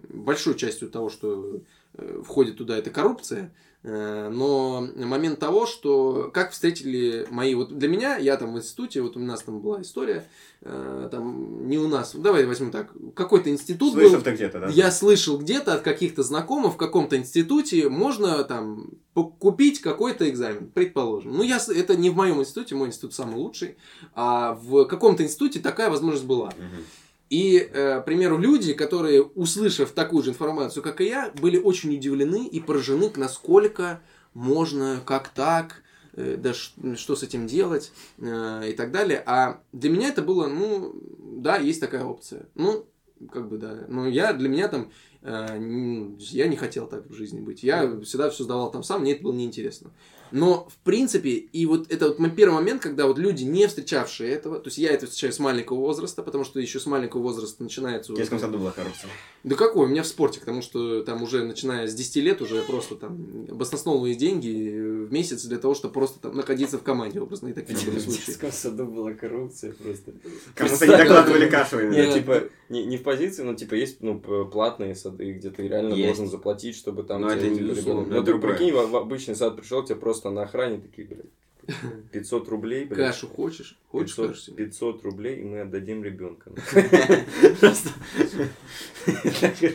[0.09, 1.61] большой частью того, что
[1.93, 7.55] э, входит туда, это коррупция– но момент того, что как встретили мои...
[7.55, 10.27] Вот для меня, я там в институте, вот у нас там была история,
[10.61, 14.31] э, там не у нас, давай возьмем так, какой-то институт Слышал был.
[14.33, 14.67] где-то, да?
[14.67, 21.33] Я слышал где-то от каких-то знакомых в каком-то институте можно там купить какой-то экзамен, предположим.
[21.33, 23.77] Ну, я, это не в моем институте, мой институт самый лучший,
[24.13, 26.47] а в каком-то институте такая возможность была.
[26.47, 26.83] Угу.
[27.29, 31.95] И, э, к примеру, люди, которые, услышав такую же информацию, как и я, были очень
[31.95, 34.01] удивлены и поражены, насколько
[34.33, 39.21] можно, как так, э, да что с этим делать э, и так далее.
[39.25, 42.47] А для меня это было, ну, да, есть такая опция.
[42.55, 42.87] Ну,
[43.31, 43.85] как бы, да.
[43.87, 47.63] Но я, для меня там, я не хотел так в жизни быть.
[47.63, 49.91] Я всегда все сдавал там сам, мне это было неинтересно.
[50.31, 54.59] Но, в принципе, и вот это вот первый момент, когда вот люди, не встречавшие этого,
[54.59, 58.13] то есть я это встречаю с маленького возраста, потому что еще с маленького возраста начинается...
[58.13, 59.09] В детском саду была коррупция.
[59.43, 59.87] Да какой?
[59.87, 63.17] У меня в спорте, потому что там уже начиная с 10 лет уже просто там
[63.45, 67.77] баснословные деньги в месяц для того, чтобы просто там находиться в команде образно и такие
[67.79, 68.21] были случаи.
[68.21, 70.13] В детском саду была коррупция просто.
[70.55, 71.89] Кому-то не докладывали кашу.
[71.89, 75.95] Нет, типа, не, не в позиции, но типа есть ну, платные сады, где ты реально
[75.95, 77.21] должен заплатить, чтобы там...
[77.21, 80.79] Но это не Ну, ты прикинь, в обычный сад пришел, тебе просто просто на охране
[80.79, 81.25] такие, блядь,
[82.11, 83.11] 500 рублей, блядь.
[83.11, 83.79] Кашу хочешь?
[83.89, 86.51] Хочешь 500, кашу 500 рублей, и мы отдадим ребенка.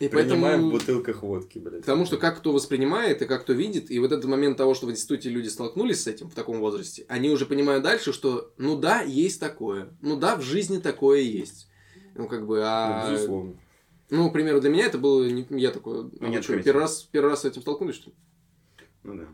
[0.00, 0.68] И поэтому...
[0.68, 1.80] в бутылках водки, блядь.
[1.80, 4.86] Потому что как кто воспринимает и как кто видит, и вот этот момент того, что
[4.86, 8.76] в институте люди столкнулись с этим в таком возрасте, они уже понимают дальше, что ну
[8.76, 9.90] да, есть такое.
[10.00, 11.68] Ну да, в жизни такое есть.
[12.14, 13.04] Ну как бы, а...
[13.04, 13.54] Ну, безусловно.
[14.10, 15.24] Ну, к примеру, для меня это было...
[15.28, 15.46] Не...
[15.50, 16.10] Я такой...
[16.18, 18.16] Ну, а что, первый раз, первый раз с этим столкнулись, что ли?
[19.02, 19.28] Ну да.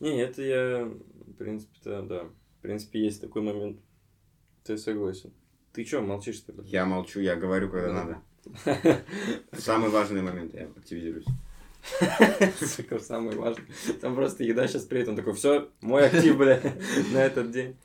[0.00, 2.24] Не, это я, в принципе-то, да.
[2.58, 3.80] В принципе, есть такой момент.
[4.64, 5.32] Ты согласен.
[5.72, 6.58] Ты что, молчишь что ли?
[6.64, 8.22] Я молчу, я говорю, когда надо.
[9.52, 11.26] Самый важный момент, я активизируюсь.
[12.60, 13.64] Сука, самый важный.
[14.00, 16.60] Там просто еда сейчас приедет, он такой, все, мой актив, бля,
[17.12, 17.76] на этот день.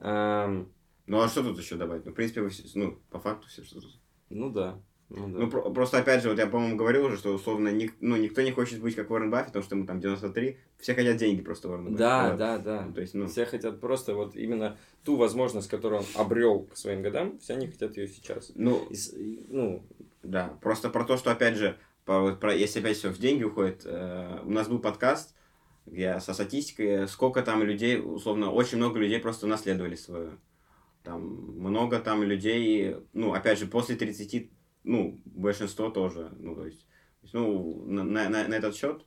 [0.00, 2.04] Ну, а что тут еще добавить?
[2.04, 3.98] Ну, в принципе, ну, по факту все, что тут.
[4.32, 4.78] Ну, да.
[5.14, 5.38] Ну, да.
[5.40, 8.40] ну про- просто опять же, вот я, по-моему, говорил уже, что условно ни, ну, никто
[8.40, 11.68] не хочет быть как Уоррен Баффет, потому что ему там 93, все хотят деньги просто
[11.68, 11.98] Уоррен Баффет.
[11.98, 12.38] Да, вот.
[12.38, 12.82] да, да.
[12.86, 13.26] Ну, то есть, ну...
[13.26, 17.66] Все хотят просто вот именно ту возможность, которую он обрел к своим годам, все они
[17.66, 18.52] хотят ее сейчас.
[18.54, 19.84] Ну, и, ну,
[20.22, 23.44] да, просто про то, что опять же, по, вот, про, если опять все в деньги
[23.44, 25.34] уходит, э, у нас был подкаст,
[25.86, 30.38] где со статистикой, сколько там людей, условно, очень много людей просто наследовали свою.
[31.02, 31.22] Там
[31.58, 34.50] много там людей, ну, опять же, после 30
[34.84, 36.86] ну, большинство тоже, ну, то есть,
[37.32, 39.02] ну, на, на, на этот счет,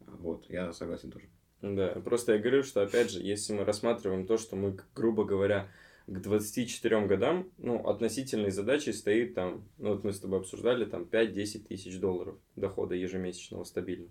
[0.00, 1.26] вот, я согласен тоже.
[1.62, 5.68] Да, просто я говорю, что, опять же, если мы рассматриваем то, что мы, грубо говоря,
[6.06, 11.02] к 24 годам, ну, относительной задачей стоит там, ну, вот мы с тобой обсуждали, там,
[11.02, 14.08] 5-10 тысяч долларов дохода ежемесячного стабильно.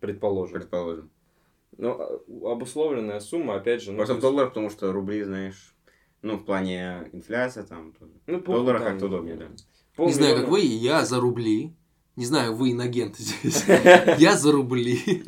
[0.00, 0.58] Предположим.
[0.58, 1.10] Предположим.
[1.78, 3.92] Ну, а, обусловленная сумма, опять же...
[3.92, 5.74] Ну, Просто в долларах, потому что рубли, знаешь,
[6.22, 7.94] Ну, в плане инфляция там.
[8.26, 10.04] Ну, В пол- долларах там, как-то удобнее, да.
[10.04, 11.74] Не знаю, как вы, я за рубли.
[12.16, 13.64] Не знаю, вы инагенты здесь.
[14.18, 15.22] Я за рубли.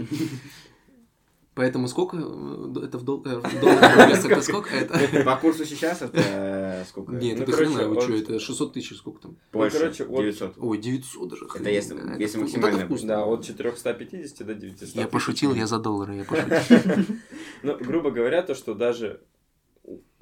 [1.54, 4.24] Поэтому сколько э, это в э, долларах?
[4.26, 5.22] Это сколько это?
[5.22, 7.12] По курсу сейчас это э, сколько?
[7.12, 9.36] Нет, Ну, это короче, хрена, вы вот- что, это 600 тысяч, сколько там?
[9.52, 10.54] Больше, Ну, короче, вот- 900.
[10.56, 11.44] Ой, 900 даже.
[11.54, 12.88] Это если- да, максимально.
[13.04, 14.88] Да, от 450 до 900.
[14.96, 17.04] Я пошутил, я за доллары, я пошутил.
[17.62, 19.20] Ну, грубо говоря, то, что даже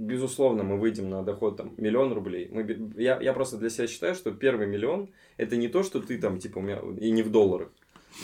[0.00, 2.48] безусловно, мы выйдем на доход там миллион рублей.
[2.50, 6.18] Мы, я, я просто для себя считаю, что первый миллион это не то, что ты
[6.18, 7.68] там, типа, у меня, и не в долларах.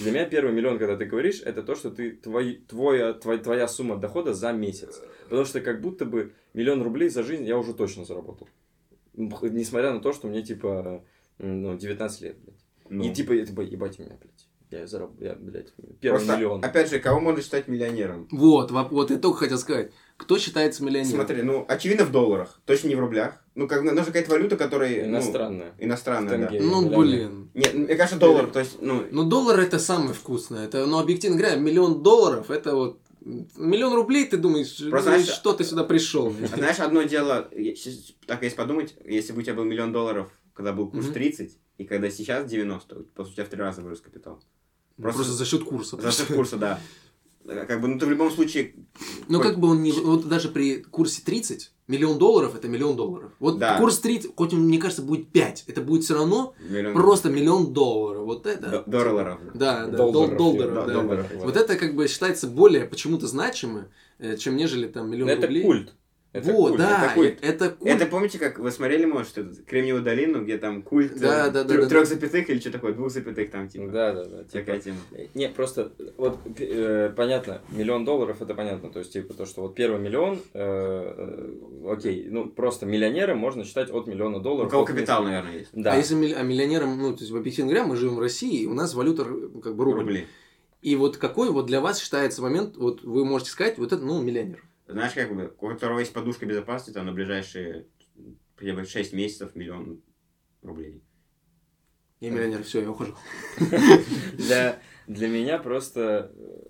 [0.00, 3.68] Для меня первый миллион, когда ты говоришь, это то, что ты, твой, твоя, твоя, твоя
[3.68, 5.00] сумма дохода за месяц.
[5.24, 8.48] Потому что как будто бы миллион рублей за жизнь я уже точно заработал.
[9.14, 11.04] Несмотря на то, что мне, типа,
[11.38, 12.64] ну, 19 лет, блядь.
[12.88, 13.04] Ну.
[13.04, 14.48] И, типа, типа, ебать меня, блядь.
[14.70, 16.64] Я заработал, я, блядь, первый Просто, миллион.
[16.64, 18.26] опять же, кого можно считать миллионером?
[18.32, 19.92] Вот, вот я только хотел сказать.
[20.16, 21.10] Кто считается миллионером?
[21.16, 23.42] Смотри, ну, очевидно, в долларах, точно не в рублях.
[23.54, 25.04] Ну, как, нужна какая-то валюта, которая...
[25.04, 25.74] ну, Иностранная.
[25.78, 26.46] иностранная, да.
[26.48, 26.62] Тенге.
[26.64, 27.50] Ну, блин.
[27.54, 30.64] Нет, мне кажется, доллар, то есть, ну, Ну, доллар это самое вкусное.
[30.66, 35.28] Это, ну, объективно говоря, миллион долларов это вот миллион рублей, ты думаешь, Просто, ну, знаешь,
[35.28, 36.32] что ты сюда пришел?
[36.52, 37.48] А Знаешь, одно дело,
[38.26, 41.14] так если подумать, если бы у тебя был миллион долларов, когда был курс Мгм.
[41.14, 44.40] 30, и когда сейчас 90, по сути, у тебя в три раза вырос капитал.
[44.96, 46.00] Просто, Просто за счет курса.
[46.00, 46.80] За счет курса, да.
[47.48, 48.74] Э, Как бы, ну ты в любом случае,
[49.28, 49.92] Но как бы он не...
[49.92, 53.32] Вот даже при курсе 30, миллион долларов это миллион долларов.
[53.38, 53.78] Вот Да.
[53.78, 57.72] курс 30, хоть он, мне кажется, будет 5, это будет все равно миллион просто миллион
[57.72, 58.24] долларов.
[58.24, 58.82] Вот это...
[58.86, 59.40] долларов.
[59.54, 60.92] Да, да, Долларов, дол- долларов, да, да.
[60.94, 61.26] долларов.
[61.44, 63.84] Вот это как бы считается более почему-то значимым,
[64.18, 65.62] э, чем нежели там миллион Ну, это рублей.
[65.62, 65.94] культ.
[66.38, 66.78] Это вот, культ.
[66.78, 67.38] да, это культ.
[67.42, 67.90] это культ.
[67.92, 71.64] Это помните, как вы смотрели, может, этот Кремниевую долину, где там культ Да, да, да,
[71.64, 72.14] да, трех да.
[72.14, 73.86] запятых или что такое, двух запятых там, типа.
[73.88, 74.44] Да, да, да.
[74.44, 74.98] типа, Такая тема.
[75.34, 79.74] Не, просто, вот, э, понятно, миллион долларов, это понятно, то есть, типа, то, что вот
[79.74, 81.10] первый миллион, э,
[81.84, 84.70] э, окей, ну, просто миллионером можно считать от миллиона У долларов.
[84.70, 85.30] кого от капитал, нескольких.
[85.42, 85.70] наверное, есть.
[85.72, 85.92] Да.
[85.92, 88.62] А если милли- а миллионером, ну, то есть, в объективно говоря, мы живем в России,
[88.62, 90.00] и у нас валюта р- как бы рубль.
[90.00, 90.26] Рубли.
[90.82, 94.22] И вот какой вот для вас считается момент, вот вы можете сказать, вот это, ну,
[94.22, 94.62] миллионер.
[94.86, 97.86] Знаешь, как бы, у которого есть подушка безопасности, там на ближайшие
[98.56, 100.00] хотя бы 6 месяцев миллион
[100.62, 101.02] рублей.
[102.20, 103.14] Я миллионер, все, я ухожу.
[104.38, 106.62] Для, для меня просто э,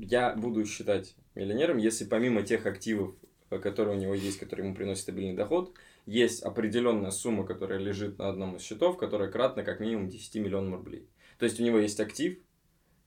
[0.00, 3.14] я буду считать миллионером, если помимо тех активов,
[3.50, 5.74] э, которые у него есть, которые ему приносят стабильный доход,
[6.06, 10.74] есть определенная сумма, которая лежит на одном из счетов, которая кратна как минимум 10 миллионам
[10.76, 11.08] рублей.
[11.38, 12.38] То есть у него есть актив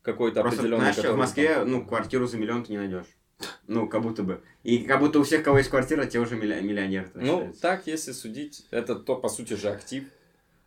[0.03, 0.91] какой-то определенный.
[0.93, 3.07] знаешь, в Москве, там- ну, квартиру за миллион ты не найдешь.
[3.67, 4.41] Ну, как будто бы.
[4.63, 7.09] И как будто у всех, кого есть квартира, те уже милли- миллионеры.
[7.15, 7.61] Ну, считается.
[7.61, 10.03] так, если судить, это то, по сути же, актив.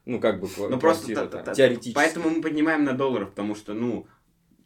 [0.06, 1.94] Ну, как бы, ква- Ну, просто квартира та- там, та- теоретически.
[1.94, 4.06] Поэтому мы поднимаем на долларов, потому что, ну,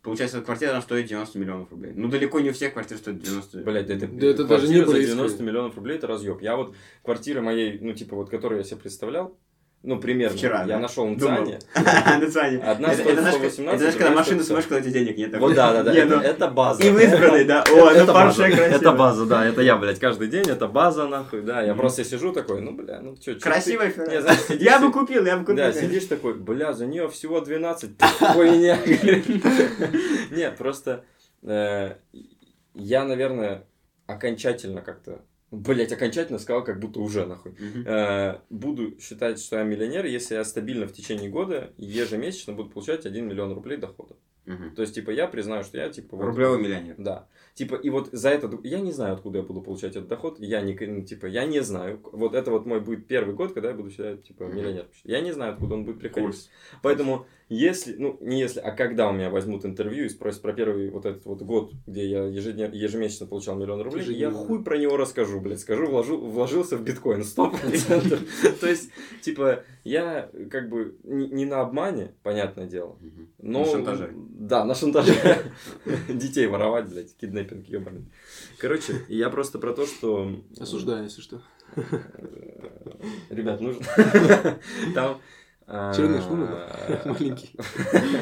[0.02, 1.92] получается, эта квартира она стоит 90 миллионов рублей.
[1.96, 4.80] Ну, далеко не у всех квартир стоит 90 Блять, это, Да это квартира даже не
[4.80, 5.46] за были 90 истории.
[5.48, 6.40] миллионов рублей, это разъеб.
[6.42, 9.36] Я вот квартира моей, ну, типа, вот, которую я себе представлял,
[9.82, 10.78] ну, примерно, Вчера, я да?
[10.78, 11.18] нашел на.
[11.18, 11.58] Циане.
[11.74, 12.58] На Цане.
[12.58, 15.16] Одна стоит это знаешь, как- 118, Это знаешь, когда машину смотришь, когда у тебя денег
[15.16, 15.38] нет.
[15.38, 16.82] Вот, да, да, да, это, ну, это база.
[16.82, 17.62] И в избранной, да.
[17.62, 18.44] О, это ну красиво.
[18.44, 22.32] это база, да, это я, блядь, каждый день, это база, нахуй, да, я просто сижу
[22.34, 23.90] такой, ну, бля, ну, чё, Красивая
[24.50, 25.56] Я бы купил, я бы купил.
[25.56, 27.90] Да, сидишь такой, бля, за нее всего 12,
[28.34, 28.78] хуйня.
[30.30, 31.04] Нет, просто
[31.42, 31.94] э,
[32.74, 33.64] я, наверное,
[34.06, 37.52] окончательно как-то, блять, окончательно сказал, как будто уже нахуй.
[37.52, 37.86] Мгм.
[37.86, 43.06] Э, Буду считать, что я миллионер, если я стабильно в течение года ежемесячно буду получать
[43.06, 44.16] 1 миллион рублей дохода.
[44.46, 44.74] Мгм.
[44.74, 46.16] То есть, типа, я признаю, что я, типа...
[46.16, 46.94] вот- Рублевый миллионер.
[46.98, 47.28] Да.
[47.54, 48.50] Типа, и вот за это...
[48.64, 50.40] Я не знаю, откуда я буду получать этот доход.
[50.40, 50.74] Я не...
[50.86, 52.00] ну, Типа, я не знаю.
[52.12, 54.86] Вот это вот мой будет первый год, когда я буду считать, типа, миллионер.
[55.04, 56.24] Я не знаю, откуда он будет приходить.
[56.26, 56.50] Курс.
[56.82, 60.88] Поэтому, если, ну, не если, а когда у меня возьмут интервью и спросят про первый
[60.90, 64.38] вот этот вот год, где я ежедневно, ежемесячно получал миллион рублей, я Ежедневно.
[64.38, 65.58] хуй про него расскажу, блядь.
[65.58, 68.56] Скажу, вложу, вложился в биткоин 100%.
[68.60, 68.90] То есть,
[69.22, 72.96] типа, я как бы не на обмане, понятное дело.
[73.38, 74.12] Но, На шантаже.
[74.14, 75.12] Да, на шантаже.
[76.08, 78.04] Детей воровать, блядь, киднеппинг, ебаный.
[78.58, 80.30] Короче, я просто про то, что...
[80.58, 81.42] Осуждаю, если что.
[81.74, 81.82] э,
[83.30, 83.82] Ребят, нужно...
[84.94, 85.20] Там...
[85.72, 87.54] а, Черныш, ну, Маленький.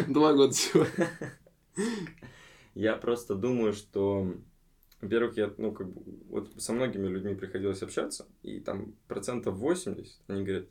[0.13, 0.85] Два года всего.
[2.75, 4.35] Я просто думаю, что,
[5.01, 10.21] во-первых, я, ну, как бы, вот со многими людьми приходилось общаться, и там процентов 80,
[10.29, 10.67] они говорят,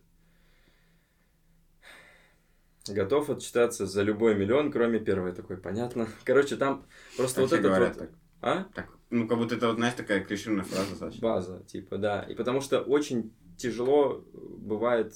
[2.88, 6.08] готов отчитаться за любой миллион, кроме первой такой, понятно.
[6.26, 6.86] Короче, там
[7.18, 8.08] просто Так вот все это говорят вот...
[8.08, 8.20] так.
[8.42, 8.64] А?
[8.76, 11.20] Так, ну, как будто это, вот, знаешь, такая клишированная фраза, Саша.
[11.20, 12.22] База, типа, да.
[12.22, 15.16] И потому что очень тяжело бывает,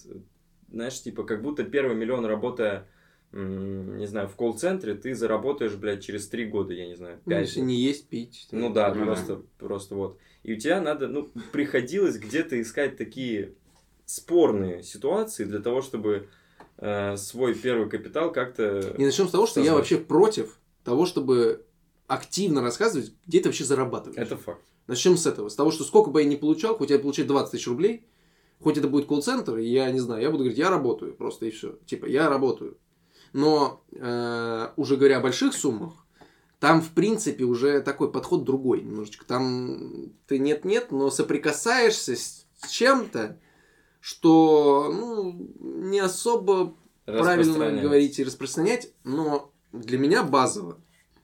[0.72, 2.88] знаешь, типа, как будто первый миллион работая
[3.34, 7.40] не знаю, в колл-центре ты заработаешь, блядь, через три года, я не знаю, 5 ну,
[7.42, 8.48] если не есть, пить.
[8.52, 9.42] Ну да, ну, просто, да.
[9.58, 10.18] просто вот.
[10.44, 13.54] И у тебя надо, ну, приходилось где-то искать такие
[14.06, 16.28] спорные ситуации для того, чтобы
[16.78, 18.80] э, свой первый капитал как-то...
[18.98, 19.72] И начнем с того, что создать.
[19.72, 21.66] я вообще против того, чтобы
[22.08, 24.20] активно рассказывать, где ты вообще зарабатываешь.
[24.20, 24.62] Это факт.
[24.88, 25.48] Начнем с этого.
[25.48, 28.04] С того, что сколько бы я ни получал, хоть я получаю 20 тысяч рублей,
[28.62, 31.78] хоть это будет колл-центр, я не знаю, я буду говорить, я работаю просто и все.
[31.86, 32.78] Типа, я работаю.
[33.34, 35.94] Но э, уже говоря о больших суммах,
[36.60, 39.26] там, в принципе, уже такой подход другой немножечко.
[39.26, 43.40] Там ты нет-нет, но соприкасаешься с чем-то,
[44.00, 50.80] что ну, не особо правильно говорить и распространять, но для меня базово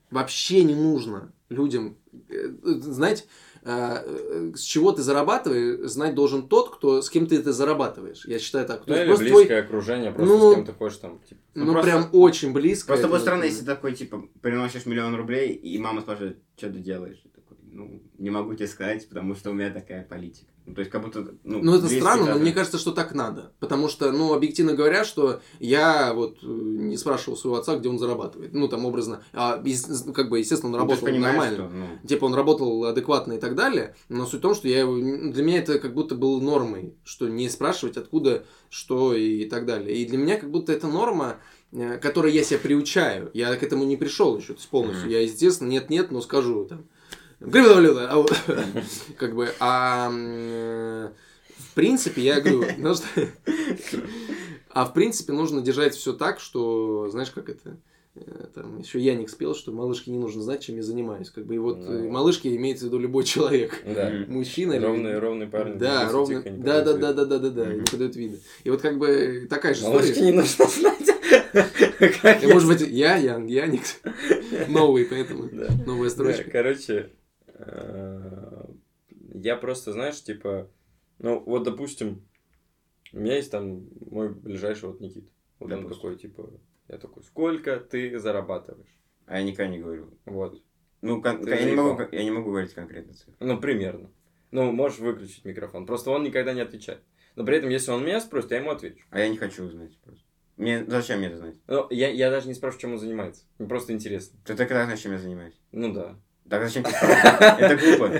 [0.10, 1.97] вообще не нужно людям,
[2.30, 3.26] э, знаете,
[3.67, 8.25] с чего ты зарабатываешь, знать должен тот, кто, с кем ты это зарабатываешь.
[8.25, 8.84] Я считаю так.
[8.88, 9.60] Ну, или близкое твой...
[9.60, 11.19] окружение, просто ну, с кем ты хочешь там.
[11.27, 11.41] Типа.
[11.53, 11.91] Ну, ну просто...
[11.91, 12.88] прям очень близко.
[12.88, 17.21] Просто будет странно, если такой, типа, приносишь миллион рублей, и мама спрашивает, что ты делаешь?
[17.36, 20.51] такой, ну, не могу тебе сказать, потому что у меня такая политика.
[20.67, 21.25] Ну, то есть, как будто...
[21.45, 23.53] Ну, ну это странно, но мне кажется, что так надо.
[23.60, 27.97] Потому что, ну, объективно говоря, что я вот э, не спрашивал своего отца, где он
[27.97, 28.53] зарабатывает.
[28.53, 29.23] Ну, там, образно.
[29.32, 29.63] А,
[30.13, 31.56] как бы, естественно, он ну, работал нормально.
[31.56, 32.08] Что, ну...
[32.08, 33.95] Типа, он работал адекватно и так далее.
[34.10, 34.97] Но суть в том, что я его...
[34.97, 39.95] Для меня это как будто было нормой, что не спрашивать, откуда, что и так далее.
[39.95, 41.38] И для меня как будто это норма,
[41.71, 43.32] э, которой я себя приучаю.
[43.34, 45.08] Я к этому не пришел еще, то есть полностью.
[45.08, 45.13] Mm-hmm.
[45.13, 46.84] Я, естественно, нет-нет, но скажу там
[47.39, 48.10] Криптовалюта.
[48.12, 48.26] А
[49.17, 53.06] как бы, а в принципе, я говорю, ну что...
[54.69, 57.78] А в принципе нужно держать все так, что, знаешь, как это,
[58.15, 61.32] э, там еще Яник спел, что малышке не нужно знать, чем я занимаюсь.
[61.32, 63.82] Как бы и вот ну, малышки имеется в виду любой человек.
[63.86, 64.12] Да.
[64.28, 64.80] Мужчина.
[64.80, 65.17] Ровный, или...
[65.17, 65.80] ровный парень.
[65.80, 66.43] Да, ровный.
[66.43, 67.65] Да, да, да, да, да, да, да.
[67.73, 68.38] Не подает вида.
[68.63, 69.97] И вот как бы такая же история.
[69.97, 72.43] Малышке не нужно знать.
[72.43, 73.84] Может быть, я, Ян, Яник.
[74.67, 75.50] Новый, поэтому.
[75.86, 76.43] Новая строчка.
[76.52, 77.16] Короче, Э,
[79.34, 80.70] я просто, знаешь, типа,
[81.20, 82.28] ну, вот, допустим,
[83.13, 85.30] у меня есть там мой ближайший вот Никит.
[85.60, 86.52] Вот он такой, типа,
[86.88, 88.96] я такой, сколько ты зарабатываешь?
[89.26, 90.13] А я никогда не говорю.
[90.26, 90.62] Вот.
[91.02, 93.34] Ну, кон- я, не могу, я не могу говорить конкретно цифры.
[93.39, 94.10] Ну, примерно.
[94.52, 95.86] Ну, можешь выключить микрофон.
[95.86, 97.02] Просто он никогда не отвечает.
[97.36, 99.06] Но при этом, если он меня спросит, я ему отвечу.
[99.12, 100.24] А я не хочу узнать просто.
[100.56, 101.56] Мне, зачем мне это знать?
[101.67, 103.43] Ну, я, я даже не спрашиваю, чем он занимается.
[103.60, 104.39] Мне просто интересно.
[104.43, 105.60] Ты тогда знаешь, чем я занимаюсь?
[105.72, 106.20] Ну да.
[106.49, 108.12] Так зачем Это глупо.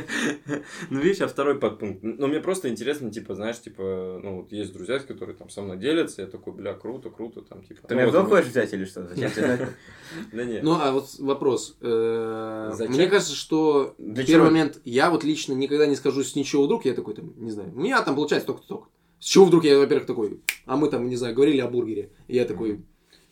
[0.90, 2.00] Ну, видишь, а второй подпункт.
[2.02, 5.78] Ну, мне просто интересно, типа, знаешь, типа, ну, вот есть друзья, которые там со мной
[5.78, 7.88] делятся, я такой, бля, круто, круто, там, типа.
[7.88, 9.08] Ты меня вдруг хочешь взять или что?
[9.08, 9.70] Зачем тебе
[10.34, 10.64] Да нет.
[10.64, 11.78] Ну, а вот вопрос.
[11.82, 16.66] Э, мне кажется, что в первый момент я вот лично никогда не скажу с ничего
[16.66, 18.90] вдруг, я такой, там, не знаю, у меня там получается только-только.
[19.20, 22.36] С чего вдруг я, во-первых, такой, а мы там, не знаю, говорили о бургере, и
[22.36, 22.84] я такой,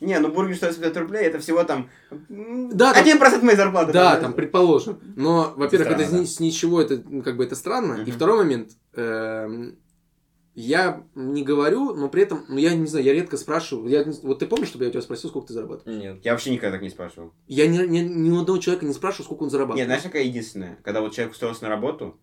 [0.02, 1.90] не, ну бургер стоит 50 рублей, это всего там
[2.30, 3.94] да, 1% там, моей зарплаты.
[3.94, 5.00] Да, там, предположим.
[5.16, 7.96] Но, во-первых, это, это с, ничего, это как бы это странно.
[7.96, 8.04] Угу.
[8.04, 9.72] И второй момент, э,
[10.56, 13.90] я не говорю, но при этом, ну я не знаю, я редко спрашиваю.
[13.90, 16.02] Я, вот ты помнишь, чтобы я у тебя спросил, сколько ты зарабатываешь?
[16.02, 16.20] Нет.
[16.24, 17.34] Я вообще никогда так не спрашивал.
[17.48, 19.80] Я ни, ни, ни у одного человека не спрашиваю, сколько он зарабатывает.
[19.80, 20.78] Нет, знаешь, какая единственная?
[20.84, 22.20] Когда вот человек устроился на работу,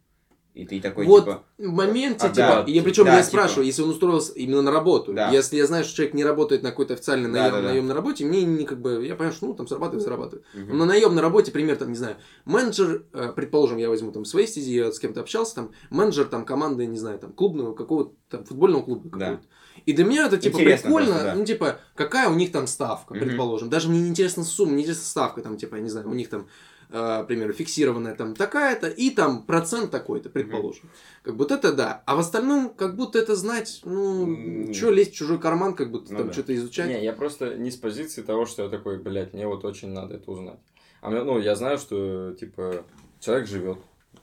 [0.54, 1.44] и ты такой, вот типа...
[1.56, 3.28] в моменте, а, типа, да, я причем да, я типа...
[3.28, 5.30] спрашиваю, если он устроился именно на работу, да.
[5.30, 7.68] если я знаю, что человек не работает на какой-то официальной да, наем, да, да.
[7.68, 10.44] наемной работе, мне не как бы, я понимаю, что ну там зарабатывает, зарабатывает.
[10.54, 10.66] Угу.
[10.68, 14.46] Но на наемной работе, пример, там, не знаю, менеджер, э, предположим, я возьму там своей
[14.46, 18.44] стези, я с кем-то общался, там, менеджер там команды, не знаю, там, клубного, какого-то там,
[18.44, 19.40] футбольного клуба да.
[19.86, 21.34] И для меня это, типа, интересно прикольно, просто, да.
[21.34, 23.20] ну, типа, какая у них там ставка, угу.
[23.20, 23.70] предположим.
[23.70, 26.28] Даже мне не интересна сумма, не интересна ставка, там, типа, я не знаю, у них
[26.28, 26.46] там
[26.92, 30.84] к примеру, фиксированная там такая-то, и там процент такой-то, предположим.
[30.84, 31.22] Mm-hmm.
[31.22, 32.02] Как будто это да.
[32.06, 34.74] А в остальном, как будто это знать, ну, mm-hmm.
[34.74, 36.32] что лезть в чужой карман, как будто ну, там да.
[36.32, 36.88] что-то изучать.
[36.88, 40.16] Не, я просто не с позиции того, что я такой, блядь, мне вот очень надо
[40.16, 40.60] это узнать.
[41.00, 42.84] А мне, ну, я знаю, что, типа,
[43.20, 43.78] человек живет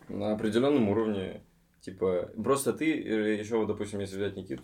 [0.08, 1.42] на определенном уровне,
[1.82, 4.64] типа, просто ты, э, еще вот, допустим, если взять Никиту,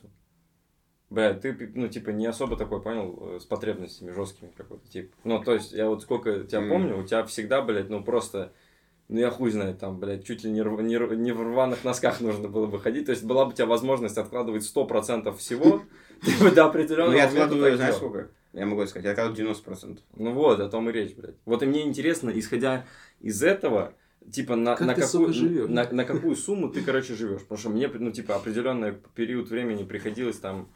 [1.16, 5.14] Бля, ты, ну, типа, не особо такой, понял, э, с потребностями жесткими какой-то, тип.
[5.24, 6.70] Ну, то есть, я вот сколько тебя mm.
[6.70, 8.52] помню, у тебя всегда, блядь, ну, просто,
[9.08, 12.50] ну, я хуй знает, там, блядь, чуть ли не, не, не в рваных носках нужно
[12.50, 13.06] было бы ходить.
[13.06, 15.84] То есть, была бы у тебя возможность откладывать 100% всего,
[16.22, 18.28] типа, до определенного Ну, я откладываю, знаешь, сколько?
[18.52, 20.00] Я могу сказать, я откладываю 90%.
[20.18, 21.36] Ну, вот, о том и речь, блядь.
[21.46, 22.86] Вот и мне интересно, исходя
[23.22, 23.94] из этого,
[24.30, 27.44] типа на, как на, какую, на, на какую сумму ты, короче, живешь.
[27.44, 30.68] Потому что мне, ну, типа, определенный период времени приходилось там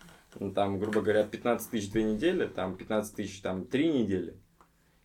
[0.54, 4.36] там, грубо говоря, 15 тысяч две недели, там 15 тысяч там три недели,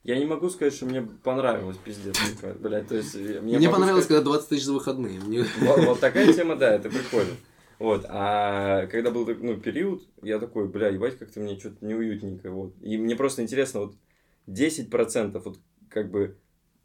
[0.05, 2.15] я не могу сказать, что мне понравилось, пиздец.
[2.61, 4.23] Блядь, то есть, мне мне понравилось, сказать...
[4.23, 5.19] когда 20 тысяч за выходные.
[5.19, 5.45] Мне...
[5.61, 7.33] Вот, вот такая тема, да, это прикольно.
[7.79, 12.75] Вот, а когда был ну, период, я такой, бля, ебать, как-то мне что-то неуютненько, вот.
[12.83, 13.95] И мне просто интересно, вот
[14.47, 15.59] 10%, вот
[15.89, 16.37] как бы,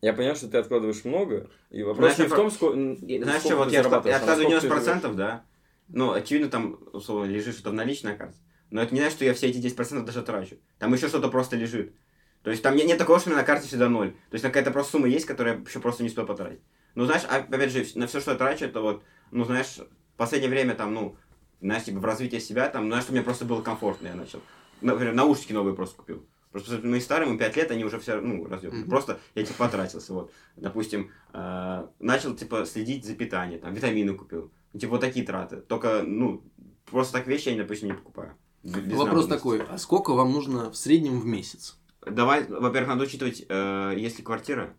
[0.02, 3.48] я понял, что ты откладываешь много, и вопрос Знаешь, не в том, сколько, Знаешь, сколько
[3.48, 5.44] что, вот я, я а откладываю насколько ты 90%, да.
[5.90, 8.38] Ну, очевидно, там, условно, лежит что-то в наличной карте.
[8.70, 10.58] Но это не значит, что я все эти 10% даже трачу.
[10.78, 11.96] Там еще что-то просто лежит.
[12.44, 14.12] То есть там нет, нет такого, что у меня на карте всегда ноль.
[14.12, 16.62] То есть какая-то просто сумма есть, которую я еще просто не успел потратить.
[16.96, 20.18] Ну, знаешь, а- опять же, на все, что я трачу, это вот, ну, знаешь, в
[20.18, 21.16] последнее время там, ну,
[21.62, 24.42] знаешь, типа в развитии себя, там, знаешь, что мне просто было комфортно, я начал.
[24.82, 26.26] Например, наушники новые просто купил.
[26.52, 28.82] Просто мои старые, ему 5 лет, они уже все, ну, разъебаны.
[28.82, 28.90] Мгм.
[28.90, 30.32] Просто я, типа, потратился, вот.
[30.56, 34.52] Допустим, э, начал, типа, следить за питанием, там, витамины купил.
[34.78, 35.58] Типа, вот такие траты.
[35.58, 36.44] Только, ну,
[36.86, 38.36] просто так вещи я, допустим, не покупаю.
[38.64, 41.80] Без Вопрос такой, а сколько вам нужно в среднем в месяц?
[42.06, 44.76] Давай, во-первых, надо учитывать, э, если квартира.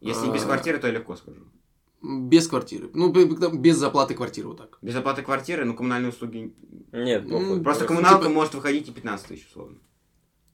[0.00, 0.46] Если без А.
[0.46, 1.42] квартиры, то я легко скажу.
[2.02, 2.90] Без квартиры.
[2.94, 4.78] Ну, без заплаты квартиры вот так.
[4.80, 6.54] Без оплаты квартиры, ну, коммунальные услуги...
[6.92, 7.62] Нет, Ну.
[7.62, 9.78] Просто Типа- коммуналка может выходить и 15 тысяч, условно.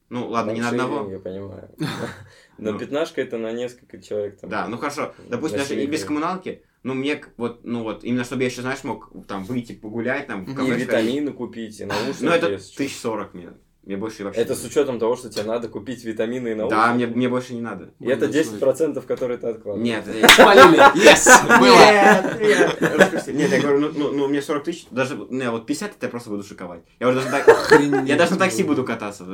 [0.08, 1.08] Ну, ладно, не на одного.
[1.10, 1.70] Я понимаю.
[2.58, 2.78] Но Ну.
[2.78, 4.40] пятнашка это на несколько человек.
[4.40, 5.14] Там, Да, ну хорошо.
[5.28, 8.84] Допустим, даже и без коммуналки, ну, мне, вот, ну, вот, именно чтобы я еще, знаешь,
[8.84, 10.44] мог там выйти погулять, там.
[10.44, 12.22] И витамины купить, и наушники.
[12.22, 13.54] Ну, это тысяч сорок мне.
[13.82, 14.40] Мне больше вообще...
[14.40, 16.80] Это с учетом того, что тебе надо купить витамины и наушники.
[16.80, 17.92] Да, мне, мне больше не надо.
[17.98, 19.84] И это Блин, 10%, которые ты откладываешь.
[19.84, 20.78] Нет, я- Спалили.
[20.96, 21.58] Yes!
[21.58, 22.36] Было.
[22.40, 23.50] Нет, нет.
[23.50, 26.30] Я говорю, ну, ну, ну, мне 40 тысяч, даже, не, вот 50 это я просто
[26.30, 26.82] буду шиковать.
[27.00, 27.80] Я уже даже так...
[28.06, 29.24] Я даже на такси буду кататься.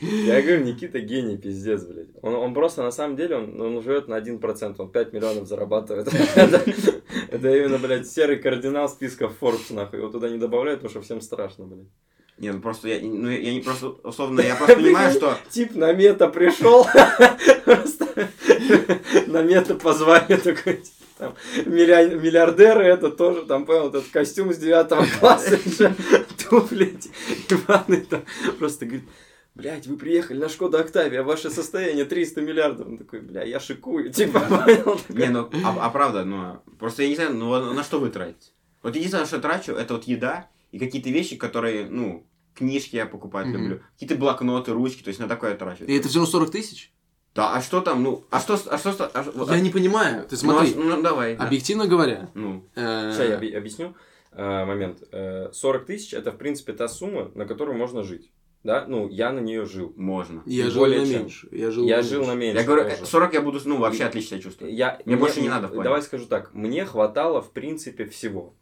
[0.00, 2.03] Я говорю, Никита гений, пиздец, блядь.
[2.24, 6.08] Он, он просто, на самом деле, он, он живет на 1%, он 5 миллионов зарабатывает.
[7.30, 9.98] Это, именно, блядь, серый кардинал списка Forbes, нахуй.
[9.98, 11.86] Его туда не добавляют, потому что всем страшно, блядь.
[12.38, 15.36] Не, ну просто я, ну, я не просто, условно, я просто понимаю, что...
[15.50, 16.86] Тип на мета пришел,
[17.66, 18.08] просто
[19.26, 20.82] на мета позвали такой,
[21.18, 21.34] там,
[21.66, 25.58] миллиардеры, это тоже, там, понял, этот костюм с девятого класса,
[26.48, 27.10] туфли, эти,
[27.52, 28.24] Иваны там,
[28.58, 29.04] просто говорит,
[29.54, 32.86] блядь, вы приехали на Шкода Октавия, ваше состояние 300 миллиардов.
[32.86, 35.00] Он такой, бля, я шикую, типа, понял?
[35.08, 38.52] Не, ну, а, а правда, ну, просто я не знаю, ну, на что вы тратите?
[38.82, 43.06] Вот единственное, что я трачу, это вот еда и какие-то вещи, которые, ну, книжки я
[43.06, 45.84] покупать люблю, какие-то блокноты, ручки, то есть на такое я трачу.
[45.84, 46.92] И это все равно 40 тысяч?
[47.34, 50.24] Да, а что там, ну, а что, а что, а, вот, Я не понимаю.
[50.28, 51.36] Ты ну, а смотри, ш- ну, давай.
[51.36, 51.44] да.
[51.44, 53.96] объективно говоря, Ну, э, Сейчас я объ- объясню
[54.30, 55.02] э, момент.
[55.10, 58.30] Э, 40 тысяч это, в принципе, та сумма, на которую можно жить.
[58.64, 59.92] Да, ну, я на нее жил.
[59.94, 60.42] можно.
[60.46, 61.20] я жил более на чем.
[61.20, 61.48] меньше.
[61.52, 62.34] Я жил я на жил меньше.
[62.34, 62.58] на меньше.
[62.58, 62.96] Я говорю, тоже.
[63.02, 64.74] э, 40 я буду, ну, вообще отлично себя чувствовать.
[64.74, 65.84] Я, Мне больше не надо в плане.
[65.84, 68.54] Давай скажу так, мне хватало, в принципе, всего.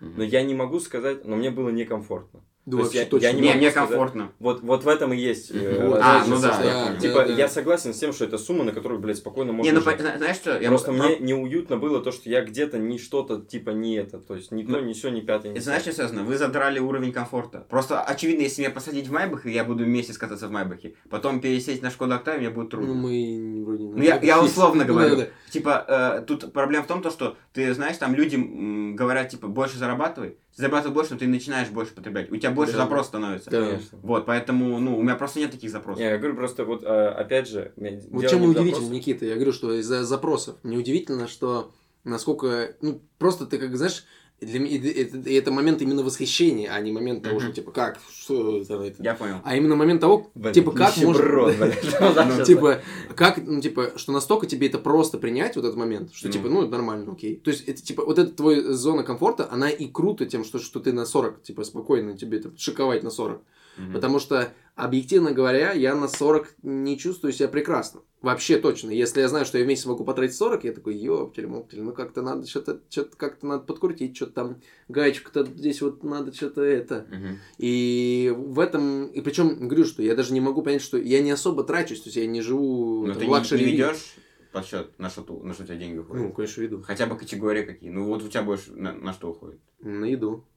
[0.00, 0.14] Мгм.
[0.16, 2.40] Но я не могу сказать, но мне было некомфортно.
[2.68, 3.26] Да То есть вообще я- точно.
[3.26, 3.88] я Не, не могу мне сказать.
[3.88, 4.32] комфортно.
[4.38, 5.50] Вот, вот в этом и есть.
[5.50, 6.00] э, Вот.
[6.00, 7.00] разница, А, ну да.
[7.00, 7.32] Типа, Да, да.
[7.32, 10.00] я согласен с тем, что это сумма, на которую, блядь, спокойно можно Не, ну, жить.
[10.18, 10.60] знаешь что?
[10.60, 14.18] Я Просто про- мне неуютно было то, что я где-то не что-то, типа, не это.
[14.18, 16.24] То есть, ни то, Ну, ни все, ни пятое, Это знаешь, что связано?
[16.24, 17.66] Вы задрали уровень комфорта.
[17.70, 21.40] Просто, очевидно, если меня посадить в Майбах, и я буду месяц кататься в Майбахе, потом
[21.40, 22.92] пересесть на Шкода Октавия, мне будет трудно.
[22.92, 23.84] Ну, мы вроде...
[23.84, 25.16] Ну, я, я условно Ну, говорю.
[25.16, 25.28] да, да.
[25.50, 25.84] Типа,
[26.20, 29.78] э, тут проблема в том, то, что ты знаешь, там люди м, говорят, типа, больше
[29.78, 30.36] зарабатывай.
[30.58, 32.32] Ты зарабатывай больше, но ты начинаешь больше потреблять.
[32.32, 32.78] У тебя больше Да.
[32.78, 33.48] запрос становится.
[33.48, 33.64] Да.
[33.64, 33.98] Конечно.
[34.02, 36.00] Вот, поэтому, ну, у меня просто нет таких запросов.
[36.00, 37.72] Не, я говорю просто вот, э, опять же,
[38.10, 38.90] Вот чем удивительно, запросах.
[38.90, 40.56] Никита, я говорю, что из-за запросов.
[40.64, 44.04] Мне удивительно, что насколько, ну, просто ты как, знаешь,
[44.40, 47.72] для меня и это, и это момент именно восхищения, а не момент того, что, типа,
[47.72, 49.02] как, что это, это.
[49.02, 49.40] Я понял.
[49.42, 51.18] А именно момент того, Блин, типа, как можно...
[52.38, 52.80] Ну, типа,
[53.16, 56.68] как, ну, типа, что настолько тебе это просто принять, вот этот момент, что, типа, ну,
[56.68, 57.36] нормально, окей.
[57.36, 60.78] То есть, это, типа, вот эта твоя зона комфорта, она и круто тем, что, что
[60.78, 63.42] ты на 40, типа, спокойно тебе это шиковать на 40.
[63.78, 63.92] Мгм.
[63.92, 68.00] Потому что, объективно говоря, я на 40 не чувствую себя прекрасно.
[68.20, 68.90] Вообще точно.
[68.90, 71.92] Если я знаю, что я в месяц могу потратить 40, я такой, ёптель, моптель, ну
[71.92, 77.06] как-то надо что-то, что-то как-то надо подкрутить, что-то там, гаечку-то здесь вот надо что-то это.
[77.10, 77.38] Мгм.
[77.58, 81.30] И в этом, и причем говорю, что я даже не могу понять, что я не
[81.30, 83.82] особо трачусь, то есть я не живу Но там, ты в не, luxury не виде.
[83.84, 84.16] ведешь
[84.52, 86.24] подсчет, на что, на что у тебя деньги уходят?
[86.24, 86.82] Ну, конечно, веду.
[86.82, 87.90] Хотя бы категории какие.
[87.90, 89.60] Ну, вот у тебя больше на, на что уходит?
[89.80, 90.48] На еду.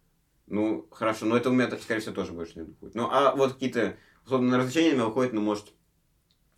[0.47, 2.95] Ну, хорошо, но это у меня, так, скорее всего, тоже больше не уходит.
[2.95, 5.73] Ну, а вот какие-то, условно, на развлечения у меня уходит, ну, может,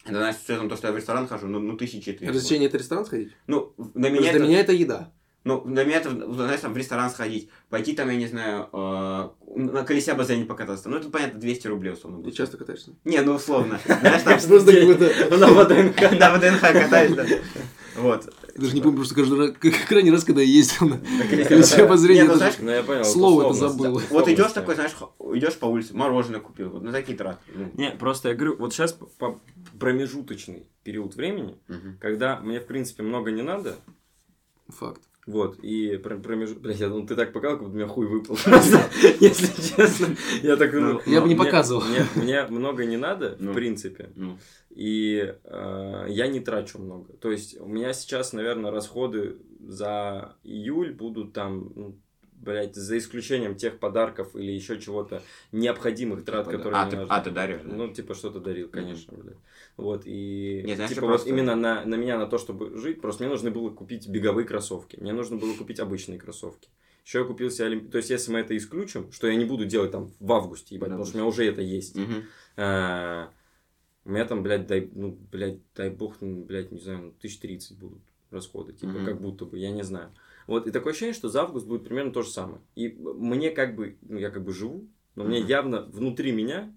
[0.05, 2.27] это, знаешь, с учетом того, что я в ресторан хожу, ну, ну тысячи три.
[2.27, 3.31] Развлечение это ресторан сходить?
[3.47, 5.11] Ну, для Потому меня, это, для меня это еда.
[5.45, 9.29] ну, для меня это, знаешь, там, в ресторан сходить, пойти там, я не знаю, э,
[9.55, 10.89] на колесе обозрения покататься.
[10.89, 12.23] Ну, это, понятно, 200 рублей, условно.
[12.23, 12.91] Ты часто катаешься?
[13.05, 13.79] Не, ну, условно.
[13.85, 16.01] Знаешь, там, Просто как будто- На ВДНХ.
[17.11, 17.25] на да.
[17.95, 18.33] Вот.
[18.55, 21.45] Я даже не помню, просто каждый раз, как крайний раз, когда я ездил на колесе
[21.45, 22.25] колесе обозрения.
[22.25, 23.03] ну, даже Ну, я понял.
[23.03, 24.01] Слово это забыл.
[24.09, 24.91] Вот идешь такой, знаешь,
[25.33, 27.39] идешь по улице, мороженое купил, вот на такие траты.
[27.53, 29.39] Ну, Не, просто я говорю, вот сейчас по
[29.79, 31.57] промежуточный период времени,
[31.99, 33.75] когда мне, в принципе, много не надо,
[34.69, 35.01] Факт.
[35.25, 36.63] Вот, и промежуток...
[36.63, 38.35] Блядь, я думал, ты так показал, как будто у меня хуй выпал.
[38.43, 38.79] Просто,
[39.21, 40.15] если честно.
[40.41, 40.73] Я так...
[40.73, 41.83] Ну, я бы не показывал.
[42.15, 44.09] Мне много не надо, в ну, принципе.
[44.15, 44.37] Ну.
[44.69, 47.13] И э, я не трачу много.
[47.13, 51.95] То есть, у меня сейчас, наверное, расходы за июль будут там
[52.43, 57.31] блядь, за исключением тех подарков или еще чего-то необходимых трат, которые а, ты, а, ты
[57.31, 57.73] даришь, да?
[57.73, 59.37] Ну, типа, что-то дарил, конечно, блядь.
[59.75, 63.31] Вот, и, Нет, типа, вот именно на, на меня, на то, чтобы жить, просто мне
[63.31, 66.69] нужно было купить беговые кроссовки, мне нужно было купить обычные кроссовки.
[67.03, 67.91] Еще я купил себе олимп...
[67.91, 70.89] То есть, если мы это исключим, что я не буду делать там в августе, ебать,
[70.89, 71.97] потому что у меня уже это есть.
[72.55, 73.29] А,
[74.05, 77.39] у меня там, блядь, дай, ну, блядь, дай бог, ну, блядь, не знаю, ну, тысяч
[77.39, 78.01] тридцать будут
[78.31, 80.13] расходы, типа, как будто бы, я не знаю.
[80.47, 82.61] Вот, и такое ощущение, что за август будет примерно то же самое.
[82.75, 86.75] И мне как бы, ну, я как бы живу, но мне явно внутри меня,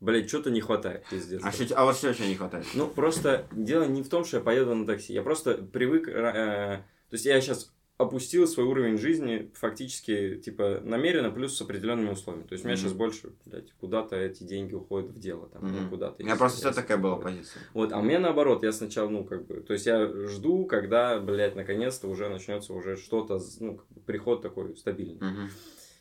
[0.00, 1.42] блядь, что-то не хватает, пиздец.
[1.44, 2.66] А, а вот что еще не хватает?
[2.74, 5.12] Ну, просто дело не в том, что я поеду на такси.
[5.12, 6.08] Я просто привык...
[6.08, 12.10] Э, то есть, я сейчас опустил свой уровень жизни фактически, типа, намеренно, плюс с определенными
[12.10, 12.46] условиями.
[12.46, 12.80] То есть, у меня mm-hmm.
[12.80, 15.88] сейчас больше, блядь, куда-то эти деньги уходят в дело, там, mm-hmm.
[15.88, 16.22] куда-то.
[16.22, 17.60] У меня просто вся такая была позиция.
[17.74, 21.56] Вот, а мне наоборот, я сначала, ну, как бы, то есть, я жду, когда, блядь,
[21.56, 25.18] наконец-то уже начнется уже что-то, ну, приход такой стабильный.
[25.18, 25.50] Mm-hmm.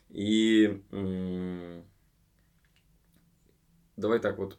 [0.10, 1.84] И м-
[3.98, 4.58] давай так вот,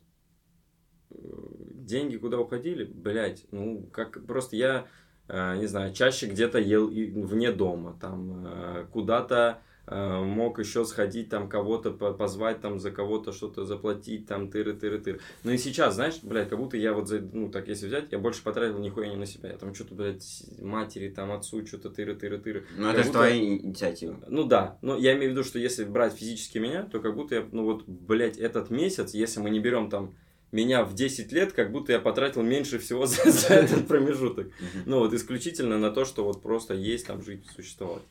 [1.11, 4.87] деньги куда уходили, блядь, ну, как, просто я
[5.29, 11.29] Э, не знаю, чаще где-то ел вне дома, там э, куда-то э, мог еще сходить,
[11.29, 15.21] там кого-то позвать, там за кого-то что-то заплатить, там тыры-тыры-тыры.
[15.45, 18.19] Ну и сейчас, знаешь, блядь, как будто я вот, за, ну так если взять, я
[18.19, 19.51] больше потратил нихуя не на себя.
[19.51, 22.65] Я там что-то, блядь, матери, там отцу, что-то тыры-тыры-тыры.
[22.77, 24.19] Ну это же твоя инициатива.
[24.29, 27.37] Ну да, но я имею в виду, что если брать физически меня, то как будто
[27.37, 30.15] я, ну вот, блядь, этот месяц, если мы не берем там
[30.53, 34.49] меня в 10 лет, как будто я потратил меньше всего за, за этот промежуток.
[34.87, 38.03] Ну, вот исключительно на то, что вот просто есть, там, жить, существовать.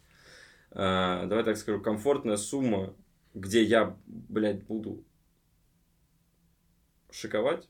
[0.72, 2.94] А, давай так скажу, комфортная сумма,
[3.34, 5.04] где я, блядь, буду
[7.12, 7.68] шиковать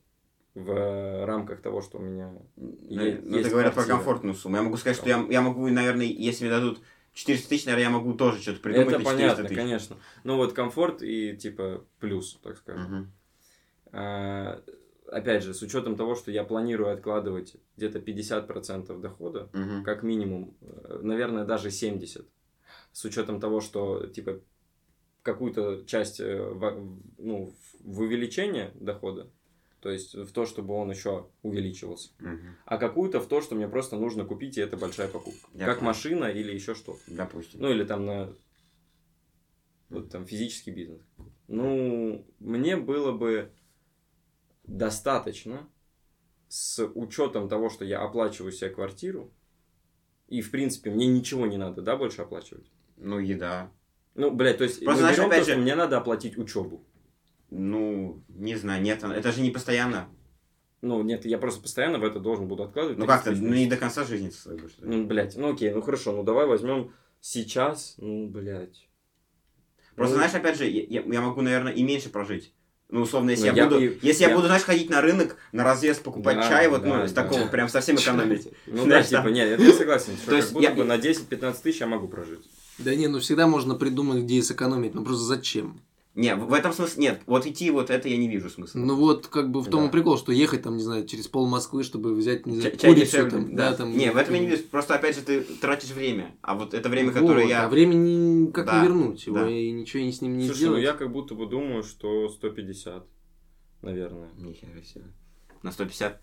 [0.56, 3.24] в рамках того, что у меня ну, есть.
[3.24, 4.58] Ну, ты говоришь про комфортную сумму.
[4.58, 6.82] Я могу сказать, что я, я могу, наверное, если мне дадут
[7.14, 8.96] 400 тысяч, наверное, я могу тоже что-то придумать.
[8.96, 9.56] Это понятно, тысяч.
[9.56, 9.98] конечно.
[10.24, 12.94] Ну вот комфорт и типа плюс, так скажем.
[12.94, 13.08] Угу.
[13.94, 14.62] А,
[15.08, 19.84] опять же, с учетом того, что я планирую откладывать где-то 50% дохода, угу.
[19.84, 22.26] как минимум, э, наверное, даже 70%,
[22.98, 24.42] с учетом того, что, типа,
[25.22, 26.82] какую-то часть э,
[27.20, 29.30] ну, в увеличение дохода,
[29.82, 32.40] то есть в то, чтобы он еще увеличивался, угу.
[32.66, 35.48] а какую-то в то, что мне просто нужно купить, и это большая покупка.
[35.54, 35.90] Я как понял.
[35.90, 37.00] машина или еще что-то.
[37.06, 37.62] Допустим.
[37.62, 38.36] Ну или там на
[39.90, 41.04] вот там физический бизнес.
[41.48, 43.52] Ну, мне было бы
[44.64, 45.70] достаточно
[46.48, 49.32] с учетом того, что я оплачиваю себе квартиру,
[50.30, 52.72] и, в принципе, мне ничего не надо, да, больше оплачивать?
[52.98, 53.72] Ну, еда.
[54.16, 55.52] Ну, блядь, то есть, Просто, мы знаешь, берем то, же...
[55.52, 56.84] что мне надо оплатить учебу.
[57.50, 60.10] Ну, не знаю, нет, это же не постоянно.
[60.82, 62.98] Ну, нет, я просто постоянно в это должен буду откладывать.
[62.98, 64.76] Ну, как-то, ну, не до конца жизни своей будешь.
[64.80, 68.88] Ну, блядь, ну, окей, ну, хорошо, ну, давай возьмем сейчас, ну, блядь.
[69.96, 70.20] Просто, ну...
[70.20, 72.54] знаешь, опять же, я, я могу, наверное, и меньше прожить.
[72.90, 74.30] Ну, условно, если ну, я, я буду, и, если я...
[74.30, 77.12] я буду, знаешь, ходить на рынок, на развес покупать да, чай, вот, да, ну, из
[77.12, 77.24] да.
[77.24, 78.48] такого, прям совсем экономить.
[78.66, 82.08] Ну, да, типа, нет, я согласен, что как будто бы на 10-15 тысяч я могу
[82.08, 82.48] прожить.
[82.80, 85.82] Да не, ну всегда можно придумать, где сэкономить, ну просто зачем?
[86.16, 87.22] Не, в этом смысле нет.
[87.28, 88.80] Вот идти вот это я не вижу смысла.
[88.80, 89.88] Ну вот как бы в том да.
[89.90, 92.96] и прикол, что ехать там, не знаю, через пол Москвы, чтобы взять, не знаю, Чай
[92.96, 93.70] курицу там, да.
[93.70, 93.96] да, там.
[93.96, 94.64] Не, в этом я не вижу.
[94.64, 96.36] Просто опять же ты тратишь время.
[96.42, 97.66] А вот это время, вот, которое я.
[97.66, 98.82] А времени как да.
[98.82, 99.50] не вернуть, его да.
[99.50, 100.78] и ничего с ним не Слушай, сделать.
[100.78, 103.06] ну я как будто бы думаю, что 150
[103.82, 104.30] наверное.
[104.38, 105.06] Нихера себе.
[105.64, 106.22] На 150?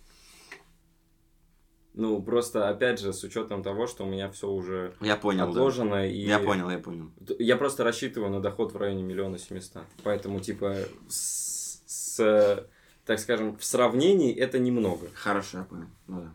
[1.95, 5.97] Ну, просто, опять же, с учетом того, что у меня все уже я понял, отложено.
[5.97, 6.07] Да.
[6.07, 6.19] И...
[6.19, 7.13] Я понял, я понял.
[7.39, 9.85] Я просто рассчитываю на доход в районе миллиона семиста.
[10.03, 10.77] Поэтому, типа,
[11.09, 12.67] с, с,
[13.07, 15.07] так скажем, в сравнении это немного.
[15.15, 15.87] Хорошо, я понял.
[16.09, 16.35] Ну да.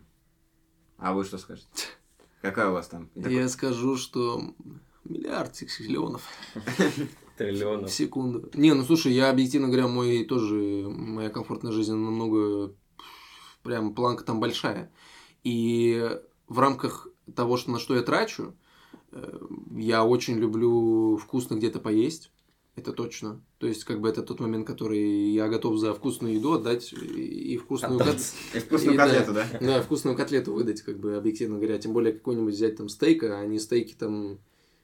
[0.96, 1.68] А вы что скажете?
[2.40, 3.10] Какая у вас там?
[3.14, 4.40] Я скажу, что
[5.04, 6.22] миллиард миллионов.
[7.36, 7.90] Триллионов.
[7.90, 8.50] В секунду.
[8.54, 10.54] Не, ну слушай, я объективно говоря, мой тоже,
[10.88, 12.74] моя комфортная жизнь намного,
[13.62, 14.90] прям планка там большая.
[15.44, 16.18] И
[16.48, 18.54] в рамках того, что, на что я трачу,
[19.12, 19.40] э,
[19.76, 22.32] я очень люблю вкусно где-то поесть.
[22.76, 23.42] Это точно.
[23.58, 27.56] То есть, как бы это тот момент, который я готов за вкусную еду отдать и
[27.58, 28.16] вкусную, кот...
[28.54, 29.58] и вкусную и, котлету, да, да?
[29.66, 31.78] Да, вкусную котлету выдать, как бы объективно говоря.
[31.78, 34.38] Тем более какой-нибудь взять там стейка, а не стейки там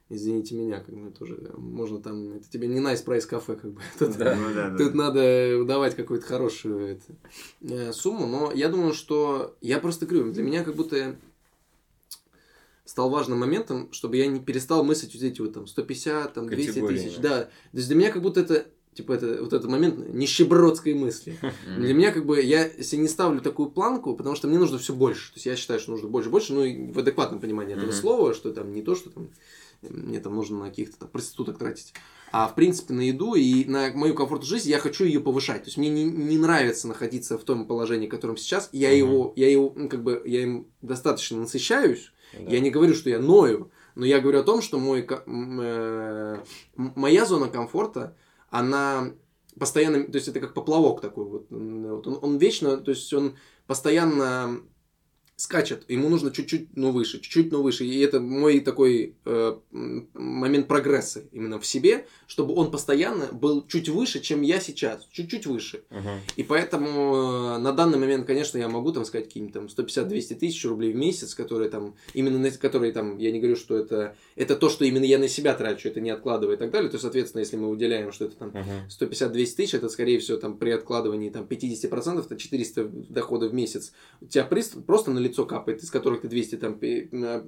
[0.08, 3.80] извините меня, как бы тоже можно там, это тебе не nice price кафе, как бы.
[3.98, 4.96] Тут, да, ну, да, тут да.
[4.96, 7.04] надо давать какую-то хорошую это,
[7.62, 11.16] э, сумму, но я думаю, что я просто говорю, для меня как будто
[12.84, 16.68] стал важным моментом, чтобы я не перестал мыслить вот эти вот там 150, там 200
[16.68, 17.16] Категории, тысяч.
[17.16, 17.28] да.
[17.28, 17.44] Да.
[17.44, 21.38] То есть для меня как будто это типа это вот этот момент нищебродской мысли.
[21.76, 24.94] Для меня как бы я себе не ставлю такую планку, потому что мне нужно все
[24.94, 25.32] больше.
[25.32, 28.32] То есть я считаю, что нужно больше, больше, ну и в адекватном понимании этого слова,
[28.32, 29.28] что там не то, что там
[29.82, 31.94] мне там нужно на каких-то там проституток тратить,
[32.32, 35.62] а в принципе на еду и на мою комфортную жизнь я хочу ее повышать.
[35.62, 38.68] То есть мне не, не нравится находиться в том положении, в котором сейчас.
[38.72, 38.96] Я Мгм.
[38.98, 42.12] его, я его, ну, как бы я им достаточно насыщаюсь.
[42.32, 42.50] Да.
[42.50, 46.38] Я не говорю, что я ною, но я говорю о том, что мой, э,
[46.76, 48.16] моя зона комфорта,
[48.50, 49.12] она
[49.58, 53.36] постоянно, то есть это как поплавок такой вот, вот он, он вечно, то есть он
[53.66, 54.60] постоянно
[55.36, 60.66] скачет, ему нужно чуть-чуть, ну, выше, чуть-чуть, ну, выше, и это мой такой э, момент
[60.66, 65.82] прогресса именно в себе, чтобы он постоянно был чуть выше, чем я сейчас, чуть-чуть выше.
[65.90, 66.20] Мгм.
[66.36, 70.64] И поэтому э, на данный момент, конечно, я могу там сказать какие-нибудь там 150-200 тысяч
[70.64, 74.56] рублей в месяц, которые там, именно на которые там, я не говорю, что это, это
[74.56, 76.90] то, что именно я на себя трачу, это не откладываю и так далее.
[76.90, 78.88] То, соответственно, если мы выделяем, что это там Мгм.
[78.88, 83.92] 150-200 тысяч, это, скорее всего, там при откладывании там 50%, это 400 дохода в месяц.
[84.22, 86.80] У тебя просто на лицо капает, из которых ты 200 там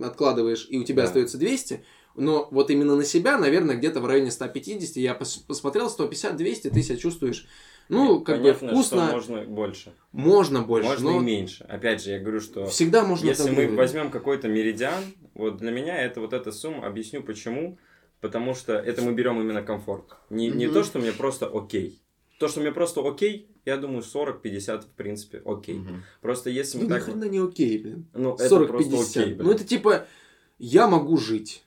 [0.03, 1.09] откладываешь, и у тебя Да.
[1.09, 1.85] остается 200.
[2.15, 6.83] Но вот именно на себя, наверное, где-то в районе 150, я пос- посмотрел, 150-200, ты
[6.83, 7.47] себя чувствуешь,
[7.89, 9.93] ну, как Понятно, бы вкусно, что можно больше.
[10.13, 11.65] можно больше, Можно но и меньше.
[11.65, 15.05] Опять же, я говорю, что всегда можно если мы возьмем какой-то меридиан,
[15.35, 17.79] вот для меня это вот эта сумма, объясню почему.
[18.21, 20.17] Потому что это мы берем именно комфорт.
[20.29, 22.03] Не, не то, что мне просто окей.
[22.39, 25.75] То, что мне просто окей, я думаю, 40-50 в принципе окей.
[25.77, 26.03] Мгм.
[26.21, 27.03] Просто если Ну, мы ни так...
[27.05, 28.07] хрена не окей, блин.
[28.15, 28.67] Ну, это 40-50.
[28.67, 29.47] просто окей, блин.
[29.47, 30.07] ну, это типа,
[30.59, 31.65] я могу жить.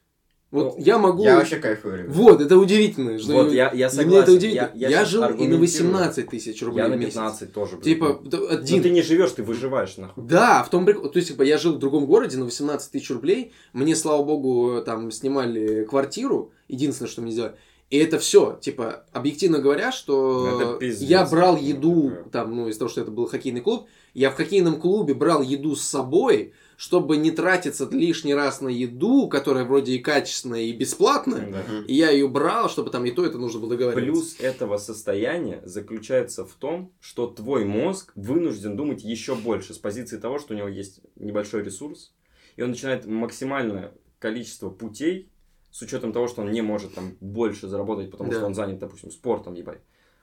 [0.49, 1.23] Вот Ну, я могу...
[1.23, 2.11] Я вообще кайфую.
[2.11, 3.17] Вот, это удивительно.
[3.17, 4.09] что Вот, я, я для согласен.
[4.11, 4.71] меня это удивительно.
[4.75, 5.61] Я, Я, щас жил и на аргументирую.
[5.61, 7.13] 18 тысяч рублей Я на в месяц.
[7.13, 7.71] 15 тоже.
[7.77, 7.83] блин.
[7.83, 8.83] Типа, Ну, ну, один.
[8.83, 10.23] ты не живешь, ты выживаешь, нахуй.
[10.25, 11.09] Да, в том прикол.
[11.09, 13.53] То есть, типа, я жил в другом городе на 18 тысяч рублей.
[13.71, 16.51] Мне, слава богу, там снимали квартиру.
[16.67, 17.55] Единственное, что мне сделали.
[17.91, 21.09] И это все, типа, объективно говоря, что пиздец.
[21.09, 22.29] я брал еду, такое.
[22.31, 25.75] там, ну, из-за того, что это был хоккейный клуб, я в хоккейном клубе брал еду
[25.75, 31.51] с собой, чтобы не тратиться лишний раз на еду, которая вроде и качественная, и бесплатная.
[31.51, 31.63] Да.
[31.85, 34.05] И я ее брал, чтобы там и то это нужно было договариваться.
[34.05, 40.17] Плюс этого состояния заключается в том, что твой мозг вынужден думать еще больше с позиции
[40.17, 42.13] того, что у него есть небольшой ресурс,
[42.55, 45.29] и он начинает максимальное количество путей,
[45.71, 48.37] с учетом того, что он не может там больше заработать, потому Да.
[48.37, 49.81] что он занят, допустим, спортом, ебать.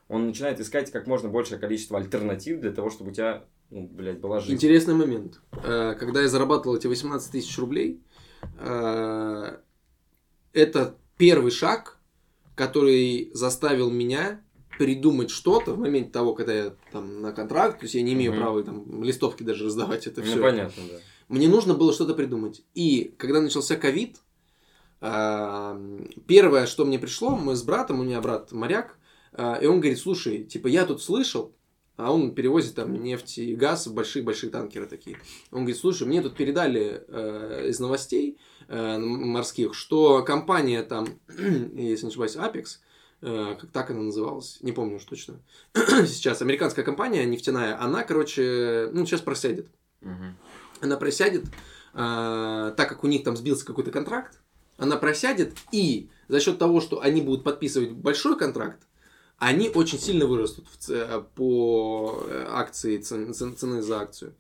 [0.09, 4.21] Он начинает искать как можно большее количество альтернатив для того, чтобы у тебя, ну, блядь,
[4.21, 4.55] была жизнь.
[4.55, 5.41] Интересный момент.
[5.65, 8.01] Э, Когда я зарабатывал эти 18 тысяч рублей,
[8.59, 9.57] э,
[10.53, 11.99] это первый шаг,
[12.55, 14.41] который заставил меня
[14.79, 18.33] придумать что-то в моменте того, когда я там на контракт, то есть я не имею
[18.33, 18.41] Мгм.
[18.41, 20.41] права там листовки даже раздавать, это Ну, все.
[20.41, 20.99] понятно, да.
[21.29, 22.63] Мне нужно было что-то придумать.
[22.75, 24.19] И когда начался ковид,
[25.01, 28.97] первое, что мне пришло, мы с братом, у меня брат моряк,
[29.33, 31.55] э, и он говорит, слушай, типа я тут слышал,
[31.97, 35.19] а он перевозит там нефть и газ в большие-большие танкеры такие.
[35.51, 38.39] Он говорит, слушай, мне тут передали э, из новостей
[38.69, 42.65] э, морских, что компания там, если не ошибаюсь, Apex,
[43.21, 45.41] э, как так она называлась, не помню уж точно,
[45.75, 49.69] сейчас американская компания нефтяная, она, короче, ну, сейчас просядет
[50.81, 51.45] она просядет,
[51.95, 54.41] а, так как у них там сбился какой-то контракт,
[54.79, 58.87] она просядет, и за счет того, что они будут подписывать большой контракт,
[59.39, 64.35] они очень сильно вырастут в ц- по э, акции, цен- цен- цены за акцию.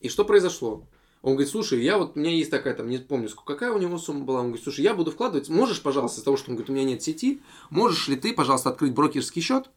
[0.00, 0.86] И что произошло?
[1.22, 3.78] Он говорит, слушай, я вот, у меня есть такая, там, не помню, сколько, какая у
[3.78, 4.40] него сумма была.
[4.40, 6.84] Он говорит, слушай, я буду вкладывать, можешь, пожалуйста, из-за того, что он говорит, у меня
[6.84, 9.70] нет сети, можешь ли ты, пожалуйста, открыть брокерский счет, э,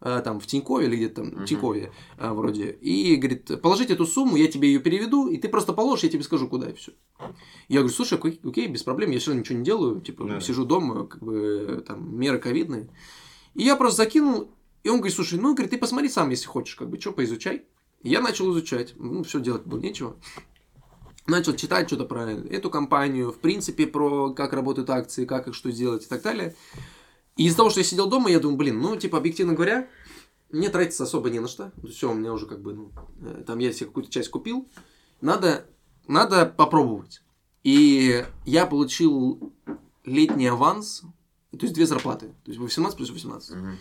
[0.00, 4.36] там, в Тинькове или где-то там, в Тинькове э, вроде, и, говорит, положить эту сумму,
[4.36, 6.92] я тебе ее переведу, и ты просто положишь, я тебе скажу, куда и все.
[7.68, 10.40] Я говорю, слушай, окей, окей, без проблем, я все равно ничего не делаю, типа, Да.
[10.40, 12.88] сижу дома, как бы, там, меры ковидные.
[13.54, 14.50] И я просто закинул,
[14.82, 17.64] и он говорит, слушай, ну, говорит, ты посмотри сам, если хочешь, как бы, что, поизучай.
[18.02, 20.16] Я начал изучать, ну, все делать было нечего.
[21.26, 25.70] Начал читать что-то про эту компанию, в принципе, про как работают акции, как их что
[25.70, 26.54] сделать и так далее.
[27.40, 29.88] И из-за того, что я сидел дома, я думаю, блин, ну, типа, объективно говоря,
[30.50, 31.72] мне тратиться особо не на что.
[31.90, 34.68] Все, у меня уже как бы, ну, э, там я себе какую-то часть купил.
[35.22, 35.66] Надо,
[36.06, 37.22] надо попробовать.
[37.64, 39.54] И я получил
[40.04, 41.00] летний аванс,
[41.50, 42.26] то есть две зарплаты.
[42.44, 43.56] То есть 18 плюс 18.
[43.56, 43.78] Мгм.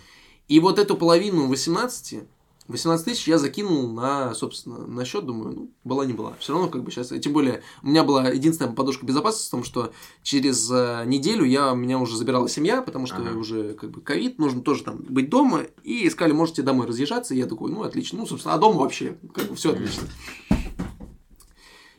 [0.48, 2.30] И вот эту половину 18,
[2.70, 6.36] 18 тысяч я закинул на, собственно, на счет, думаю, ну, была не была.
[6.40, 9.64] Все равно, как бы сейчас, тем более, у меня была единственная подушка безопасности в том,
[9.64, 9.92] что
[10.22, 13.38] через э, неделю я, меня уже забирала семья, потому что Ага.
[13.38, 17.40] уже как бы ковид, нужно тоже там быть дома, и искали, можете домой разъезжаться, и
[17.40, 20.04] я такой, ну, отлично, ну, собственно, а дома вообще, как бы, все отлично.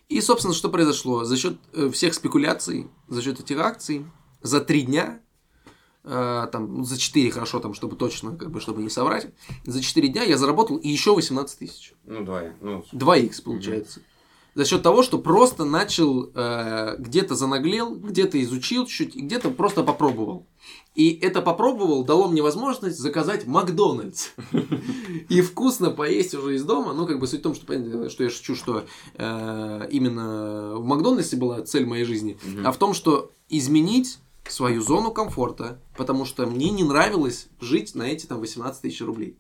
[0.08, 1.24] И, собственно, что произошло?
[1.24, 4.06] За счет э, всех спекуляций, за счет этих акций,
[4.40, 5.20] за три дня,
[6.03, 9.28] там, ну, за 4 хорошо, там, чтобы точно, как бы, чтобы не соврать,
[9.66, 11.94] за 4 дня я заработал и еще 18 тысяч.
[12.05, 12.44] Ну, два.
[12.61, 14.01] Ну, 2х получается.
[14.55, 19.84] За счет того, что просто начал, э, где-то занаглел, где-то изучил чуть-чуть, и где-то просто
[19.84, 20.46] попробовал.
[20.96, 24.30] И это попробовал дало мне возможность заказать Макдональдс.
[25.28, 26.92] И вкусно поесть уже из дома.
[26.92, 28.84] Ну, как бы суть в том, что, понятно, что я шучу, что
[29.14, 34.18] э, именно в Макдональдсе была цель моей жизни, а в том, что изменить
[34.49, 39.36] свою зону комфорта, потому что мне не нравилось жить на эти там 18 тысяч рублей.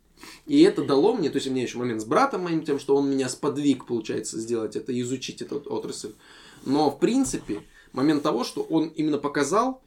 [0.46, 2.96] И это дало мне, то есть у меня еще момент с братом моим, тем, что
[2.96, 6.12] он меня сподвиг, получается, сделать это, изучить эту отрасль.
[6.64, 9.82] Но, в принципе, момент того, что он именно показал,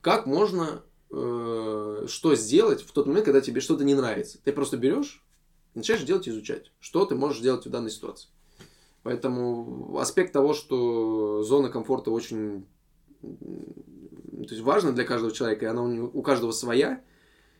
[0.00, 4.38] как можно э, что сделать в тот момент, когда тебе что-то не нравится.
[4.42, 5.22] Ты просто берешь,
[5.74, 8.28] начинаешь делать, изучать, что ты можешь делать в данной ситуации.
[9.02, 12.66] Поэтому аспект того, что зона комфорта очень
[14.42, 17.00] то есть важна для каждого человека, и она у, у каждого своя.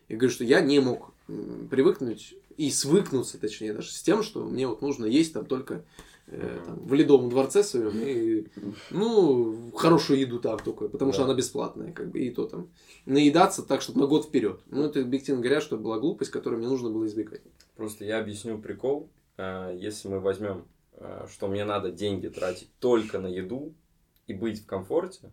[0.07, 4.67] Я говорю, что я не мог привыкнуть и свыкнуться, точнее, даже с тем, что мне
[4.67, 5.83] вот нужно есть там только
[6.27, 8.47] э, там, в Ледовом дворце своем и,
[8.91, 11.15] ну, хорошую еду там только, потому да.
[11.15, 12.69] что она бесплатная, как бы, и то там.
[13.05, 14.61] Наедаться так, чтобы на год вперед.
[14.67, 17.41] Ну, это, объективно говоря, что была глупость, которую мне нужно было избегать.
[17.75, 19.09] Просто я объясню прикол.
[19.37, 23.73] Э, если мы возьмем, э, что мне надо деньги тратить только на еду
[24.27, 25.31] и быть в комфорте,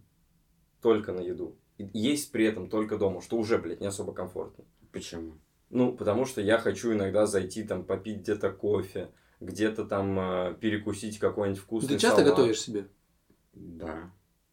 [0.82, 4.64] только на еду, и есть при этом только дома, что уже, блядь, не особо комфортно.
[4.92, 5.38] Почему?
[5.70, 9.10] Ну, потому что я хочу иногда зайти там попить где-то кофе,
[9.40, 12.36] где-то там э, перекусить какой-нибудь вкусный Ты часто салат.
[12.36, 12.88] готовишь себе?
[13.54, 14.12] Да.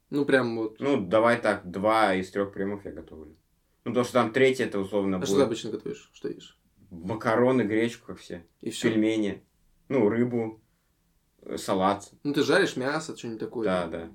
[0.09, 0.79] Ну, прям вот.
[0.79, 3.35] Ну, давай так, два из трех приемов я готовлю.
[3.83, 5.29] Ну, потому что там третий это условно а будет.
[5.29, 6.09] что ты обычно готовишь?
[6.13, 6.57] Что ешь?
[6.89, 8.45] Макароны, гречку, как все.
[8.61, 8.89] И все.
[8.89, 9.43] Пельмени.
[9.89, 10.61] Ну, рыбу,
[11.41, 12.11] э, салат.
[12.23, 13.65] Ну, ты жаришь мясо, что-нибудь такое.
[13.65, 14.09] Да, да.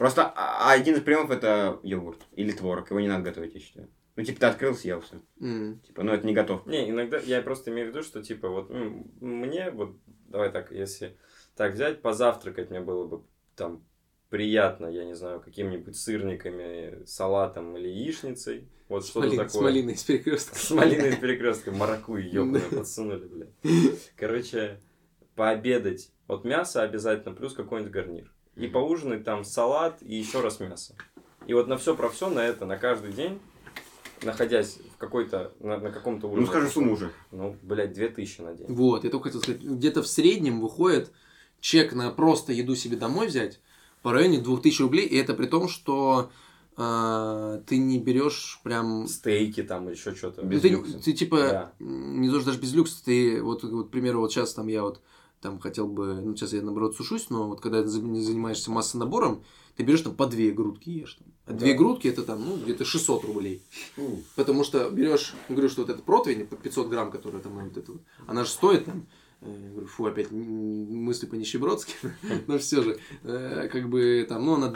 [0.00, 2.88] Просто а, один из приемов это йогурт или творог.
[2.88, 3.90] Его не надо готовить, я считаю.
[4.16, 5.20] Ну, типа, ты открыл, съел все.
[5.38, 5.86] Mm.
[5.86, 6.64] Типа, ну, это не готов.
[6.64, 9.98] Не, иногда я просто имею в виду, что, типа, вот ну, мне, вот,
[10.28, 11.18] давай так, если
[11.54, 13.24] так взять, позавтракать мне было бы
[13.56, 13.84] там
[14.30, 18.70] приятно, я не знаю, какими-нибудь сырниками, салатом или яичницей.
[18.88, 19.60] Вот что-то Малин, такое.
[19.60, 20.54] С малиной из перекрестка.
[20.56, 21.72] С малиной из перекрестка.
[21.72, 24.12] Маракую ебаную подсунули, блядь.
[24.16, 24.80] Короче,
[25.34, 26.10] пообедать.
[26.26, 28.32] Вот мясо обязательно, плюс какой-нибудь гарнир.
[28.60, 30.94] И поужинать там салат и еще раз мясо.
[31.46, 33.40] И вот на все про все, на это, на каждый день
[34.22, 36.46] находясь в какой-то, на, на каком-то уровне.
[36.46, 37.12] Ну, скажи сумму уже.
[37.30, 38.66] Ну, блядь, 2000 на день.
[38.68, 41.10] Вот, я только хотел сказать, где-то в среднем выходит
[41.60, 43.60] чек на просто еду себе домой взять
[44.02, 46.30] по районе 2000 рублей, и это при том, что
[46.76, 49.06] э, ты не берешь прям...
[49.06, 50.42] Стейки там, еще что-то.
[50.42, 50.98] Без ты, люкса.
[50.98, 51.72] ты типа, да.
[51.78, 55.00] не должен даже без люкса, ты, вот, вот, к примеру, вот сейчас там я вот
[55.40, 59.42] там хотел бы, ну, сейчас я, наоборот, сушусь, но вот когда ты занимаешься массонабором,
[59.76, 61.14] ты берешь там по две грудки ешь.
[61.14, 61.28] Там.
[61.46, 61.58] А да.
[61.58, 63.62] две грудки это там, ну, где-то 600 рублей.
[63.96, 64.22] Mm.
[64.36, 67.92] Потому что берешь, говорю, что вот этот противень по 500 грамм, которая там, вот это,
[68.26, 69.06] она же стоит там,
[69.40, 71.94] говорю, фу, опять мысли по нищебродски,
[72.46, 74.74] но все же, э, как бы там, ну, она,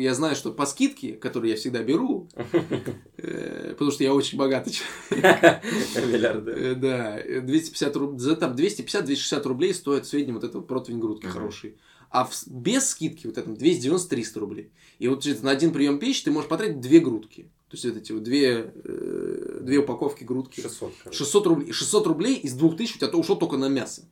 [0.00, 2.28] я знаю, что по скидке, которые я всегда беру,
[3.16, 5.62] э, потому что я очень богатый человек.
[5.96, 6.74] Миллиарды.
[6.76, 11.76] Да, 250 рублей, за там 250-260 рублей стоит в среднем вот этот противень грудки хороший
[12.08, 14.70] а в, без скидки вот этом 290-300 рублей.
[14.98, 17.50] И вот на один прием пищи ты можешь потратить две грудки.
[17.68, 20.60] То есть, вот эти вот две, э, две упаковки грудки.
[20.60, 20.92] 600.
[21.02, 21.18] Короче.
[21.18, 21.72] 600 рублей.
[21.72, 24.02] 600 рублей из 2000 у тебя ушло только на мясо.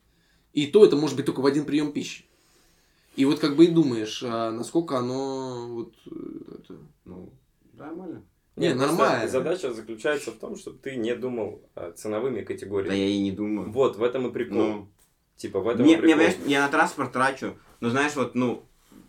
[0.53, 2.25] И то это может быть только в один прием пищи.
[3.17, 6.79] И вот как бы и думаешь, а насколько оно вот э, это...
[7.05, 7.33] Ну,
[7.75, 8.25] нормально.
[8.57, 9.29] Не, Нет, нормально.
[9.29, 11.61] Задача заключается в том, чтобы ты не думал
[11.97, 12.91] ценовыми категориями.
[12.91, 13.73] Да я и не думаю.
[13.73, 14.57] Вот, в этом и прикол.
[14.57, 14.89] Ну,
[15.37, 16.17] типа, в этом мне, и прикол.
[16.17, 18.65] Мне, я на транспорт трачу ну, знаешь, вот, ну,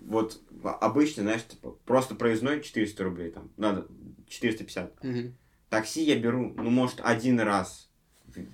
[0.05, 3.87] вот обычно, знаешь, типа, просто проездной 400 рублей, там, надо
[4.27, 5.03] 450.
[5.03, 5.33] Угу.
[5.69, 7.89] Такси я беру, ну, может, один раз,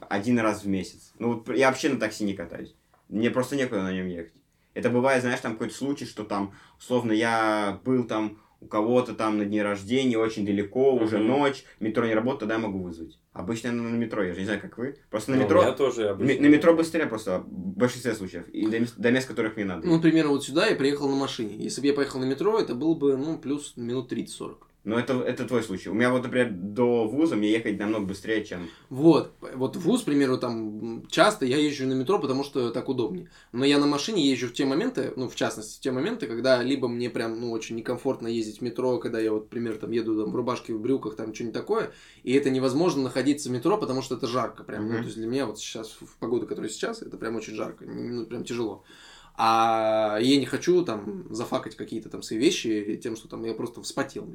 [0.09, 1.13] один раз в месяц.
[1.19, 2.75] Ну, вот я вообще на такси не катаюсь.
[3.09, 4.33] Мне просто некуда на нем ехать.
[4.73, 9.39] Это бывает, знаешь, там какой-то случай, что там, условно, я был там у кого-то там
[9.39, 13.17] на дне рождения, очень далеко, уже mm ночь, метро не работает, тогда я могу вызвать.
[13.33, 14.97] Обычно я на метро езжу, не знаю, как вы.
[15.09, 15.63] Просто на ну, метро...
[15.63, 16.43] Я тоже обычно.
[16.43, 18.47] На метро быстрее просто, в большинстве случаев.
[18.49, 19.87] И до, мест, до мест, которых мне надо.
[19.87, 21.55] Ну, например, вот сюда я приехал на машине.
[21.55, 24.57] Если бы я поехал на метро, это было бы, ну, плюс минут 30-40.
[24.83, 25.89] Но это, это твой случай.
[25.89, 28.67] У меня вот, например, до вуза мне ехать намного быстрее, чем...
[28.89, 29.31] Вот.
[29.53, 33.29] Вот в вуз, к примеру, там часто я езжу на метро, потому что так удобнее.
[33.51, 36.63] Но я на машине езжу в те моменты, ну, в частности, в те моменты, когда
[36.63, 40.19] либо мне прям, ну, очень некомфортно ездить в метро, когда я вот, например, там еду
[40.19, 41.91] там, в рубашке, в брюках, там, что-нибудь такое,
[42.23, 44.85] и это невозможно находиться в метро, потому что это жарко прям.
[44.85, 44.91] Mm-hmm.
[44.93, 47.85] Ну, то есть для меня вот сейчас, в погоду, которая сейчас, это прям очень жарко,
[47.85, 48.83] ну, прям тяжело.
[49.35, 53.81] А я не хочу там зафакать какие-то там свои вещи тем, что там я просто
[53.81, 54.27] вспотел.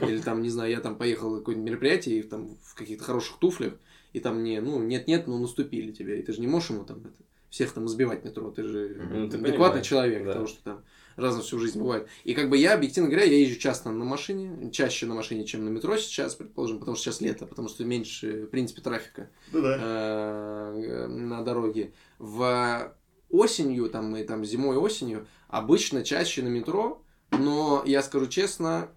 [0.00, 3.38] Или там, не знаю, я там поехал на какое-нибудь мероприятие и там в каких-то хороших
[3.38, 3.74] туфлях,
[4.12, 6.98] и там мне, ну, нет-нет, ну, наступили тебе, и ты же не можешь ему там
[7.00, 10.28] это, всех там сбивать метро, ты же Ну, ты адекватный понимаешь, человек, да.
[10.30, 10.84] потому что там
[11.16, 12.08] раз на всю жизнь бывает.
[12.24, 15.64] И как бы я, объективно говоря, я езжу часто на машине, чаще на машине, чем
[15.64, 19.62] на метро сейчас, предположим, потому что сейчас лето, потому что меньше, в принципе, трафика Ну
[19.62, 19.76] да.
[19.80, 21.92] э, на дороге.
[22.18, 22.92] В
[23.30, 28.90] осенью, там, и там зимой осенью, обычно чаще на метро, но я скажу честно,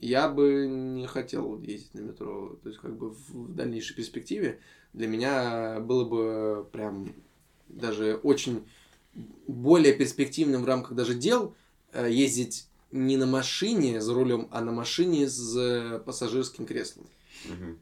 [0.00, 2.58] я бы не хотел ездить на метро.
[2.62, 4.60] То есть, как бы в дальнейшей перспективе
[4.92, 7.14] для меня было бы прям
[7.68, 8.66] даже очень
[9.46, 11.54] более перспективным в рамках даже дел
[11.92, 17.06] э, ездить не на машине за рулем, а на машине с э, пассажирским креслом.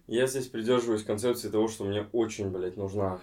[0.07, 3.21] Я здесь придерживаюсь концепции того, что мне очень, блядь, нужна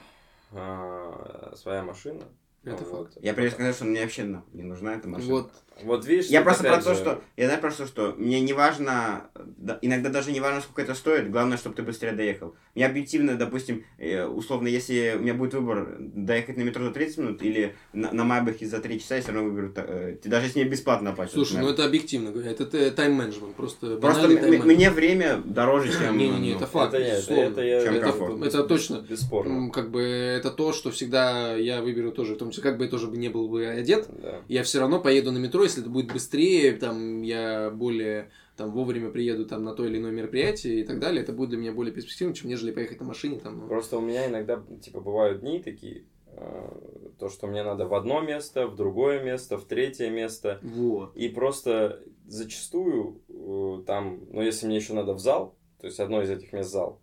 [0.52, 2.24] а, своя машина.
[2.64, 3.12] Это Вот.
[3.12, 3.24] факт.
[3.24, 5.32] Я прежде сказал, что мне вообще не нужна эта машина.
[5.32, 5.52] Вот.
[5.84, 7.22] Вот видишь, Я просто про опять то, же- что...
[7.36, 9.30] Я знаю просто, что мне не важно...
[9.36, 11.30] да, иногда даже не важно, сколько это стоит.
[11.30, 12.56] Главное, чтобы ты быстрее доехал.
[12.76, 17.18] Мне объективно, допустим, э, условно, если у меня будет выбор доехать на метро за 30
[17.18, 19.74] минут или на, на Майбахе за 3 часа, я все равно выберу...
[19.76, 21.48] э, даже если мне бесплатно оплачивают.
[21.48, 26.18] Слушай, ну это объективно говоря, это тайм-менеджмент, просто Просто мне время дороже, чем...
[26.18, 28.64] Не-не-не, ну, это факт, Это, безусловно.
[28.68, 29.06] точно.
[29.10, 29.72] Бесспорно.
[29.72, 32.90] Как бы это то, что всегда я выберу тоже, в том числе, как бы я
[32.90, 34.08] тоже не был бы одет,
[34.48, 39.10] я все равно поеду на метро, если это будет быстрее, там я более там вовремя
[39.10, 41.94] приеду там на то или иное мероприятие и так далее, это будет для меня более
[41.94, 43.60] перспективно, чем нежели поехать на машине там.
[43.60, 43.68] ну.
[43.68, 48.22] Просто у меня иногда, типа, бывают дни такие, э, то, что мне надо в одно
[48.22, 50.60] место, в другое место, в третье место.
[50.64, 51.16] Вот.
[51.16, 56.22] И просто зачастую э, там, ну, если мне еще надо в зал, то есть одно
[56.22, 57.02] из этих мест зал,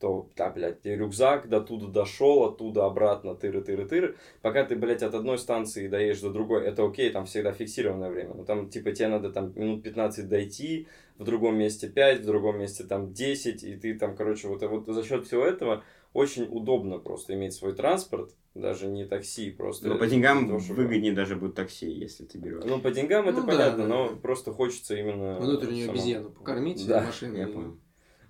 [0.00, 4.16] то, да, блядь, ты рюкзак до туда дошел, оттуда обратно, тыры-тыры-тыры.
[4.42, 8.34] Пока ты, блядь, от одной станции доедешь до другой, это окей, там всегда фиксированное время.
[8.34, 12.58] Но там, типа, тебе надо там минут 15 дойти, в другом месте 5, в другом
[12.58, 16.98] месте там 10, и ты там, короче, вот, вот за счет всего этого очень удобно
[16.98, 19.88] просто иметь свой транспорт, даже не такси, просто.
[19.88, 22.62] Но по деньгам то, чтобы- выгоднее даже будет такси, если ты берешь.
[22.64, 24.16] Ну, по деньгам это Ну да, понятно, да, но да.
[24.16, 25.38] просто хочется именно...
[25.40, 27.40] Внутреннюю само- обезьяну покормить Да, машиной.
[27.40, 27.78] Я понял.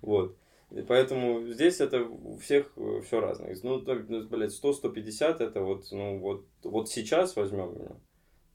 [0.01, 0.35] Вот.
[0.71, 2.71] И поэтому здесь это у всех
[3.05, 3.55] все разное.
[3.63, 7.91] Ну, ну, блядь, 100-150 это вот, ну, вот, вот сейчас возьмем меня.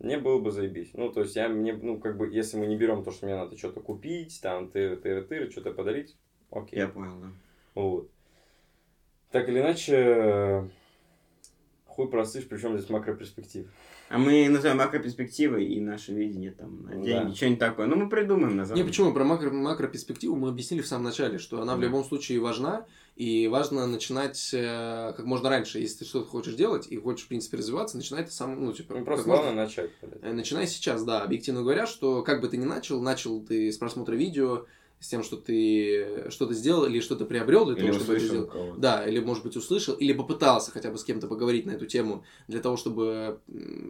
[0.01, 0.91] Мне было бы заебись.
[0.95, 3.37] Ну, то есть, я мне, ну, как бы, если мы не берем то, что мне
[3.37, 6.17] надо что-то купить, там, ты, ты, ты, что-то подарить,
[6.51, 6.79] окей.
[6.79, 7.29] Я понял, да.
[7.75, 8.11] Вот.
[9.31, 10.71] Так или иначе,
[11.91, 13.67] хуй просышь, причем здесь макроперспектив.
[14.09, 17.03] А мы называем макроперспективой и наше видение там на Да.
[17.03, 17.87] деньги, что-нибудь такое.
[17.87, 18.83] Ну, мы придумаем, назовем.
[18.83, 19.13] Не, почему?
[19.13, 21.87] Про макро, макроперспективу мы объяснили в самом начале, что она в Да.
[21.87, 22.87] любом случае важна,
[23.17, 25.79] и важно начинать э, как можно раньше.
[25.79, 28.95] Если ты что-то хочешь делать и хочешь, в принципе, развиваться, начинай ты сам, ну, типа,
[28.95, 30.23] Ну, просто как можно- главное начать, блядь.
[30.23, 33.77] Э, Начинай сейчас, да, объективно говоря, что как бы ты ни начал, начал ты с
[33.77, 34.65] просмотра видео,
[35.01, 38.51] с тем, что ты что-то сделал или что-то приобрел для Или того, чтобы это сделать.
[38.51, 38.79] кого-то.
[38.81, 42.23] Да, или, может быть, услышал, или попытался хотя бы с кем-то поговорить на эту тему
[42.49, 43.41] для того, чтобы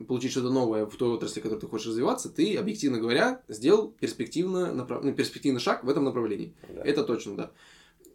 [0.07, 3.89] получить что-то новое в той отрасли, в которой ты хочешь развиваться, ты, объективно говоря, сделал
[3.91, 6.55] перспективно, направ- ну, перспективный шаг в этом направлении.
[6.69, 6.83] Да.
[6.85, 7.51] Это точно, да.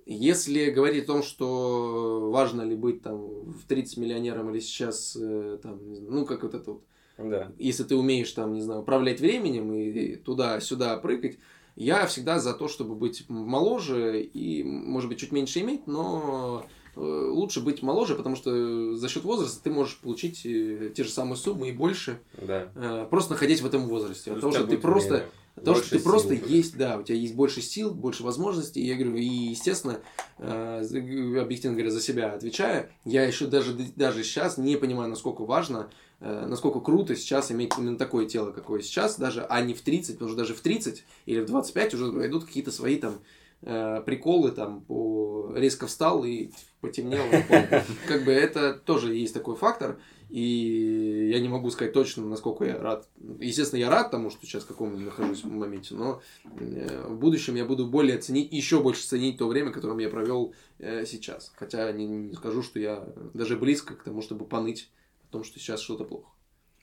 [0.05, 5.57] Если говорить о том, что важно ли быть там в 30 миллионером или сейчас, э,
[5.61, 6.83] там, не знаю, ну, как вот это вот,
[7.17, 7.51] Да.
[7.57, 11.39] если ты умеешь там, не знаю, управлять временем и туда-сюда прыгать,
[11.75, 16.65] я всегда за то, чтобы быть моложе и, может быть, чуть меньше иметь, но
[16.95, 21.09] э, лучше быть моложе, потому что за счет возраста ты можешь получить э, те же
[21.09, 22.69] самые суммы и больше, Да.
[22.75, 24.31] э, просто находясь в этом возрасте.
[24.31, 26.49] От того, тебя что ты просто Потому что ты сил просто будет.
[26.49, 28.81] есть, да, у тебя есть больше сил, больше возможностей.
[28.81, 30.01] И я говорю, и, естественно,
[30.37, 35.77] э, объективно говоря, за себя отвечая, я еще даже, даже сейчас не понимаю, насколько важно,
[35.77, 40.15] э, насколько круто сейчас иметь именно такое тело, какое сейчас, даже, а не в 30,
[40.15, 43.19] потому что даже в 30 или в 25 уже идут какие-то свои там
[43.61, 46.51] э, приколы, там, по резко встал и
[46.81, 47.23] потемнел.
[48.07, 49.97] Как бы это тоже есть такой фактор.
[50.29, 53.07] И я не могу сказать точно, насколько я рад.
[53.39, 57.55] Естественно, я рад тому, что сейчас в каком нахожусь в моменте, но э, в будущем
[57.55, 61.53] я буду более ценить, еще больше ценить то время, которым я провел э, сейчас.
[61.55, 64.89] Хотя не, не скажу, что я даже близко к тому, чтобы поныть
[65.35, 66.29] том, что сейчас что-то плохо.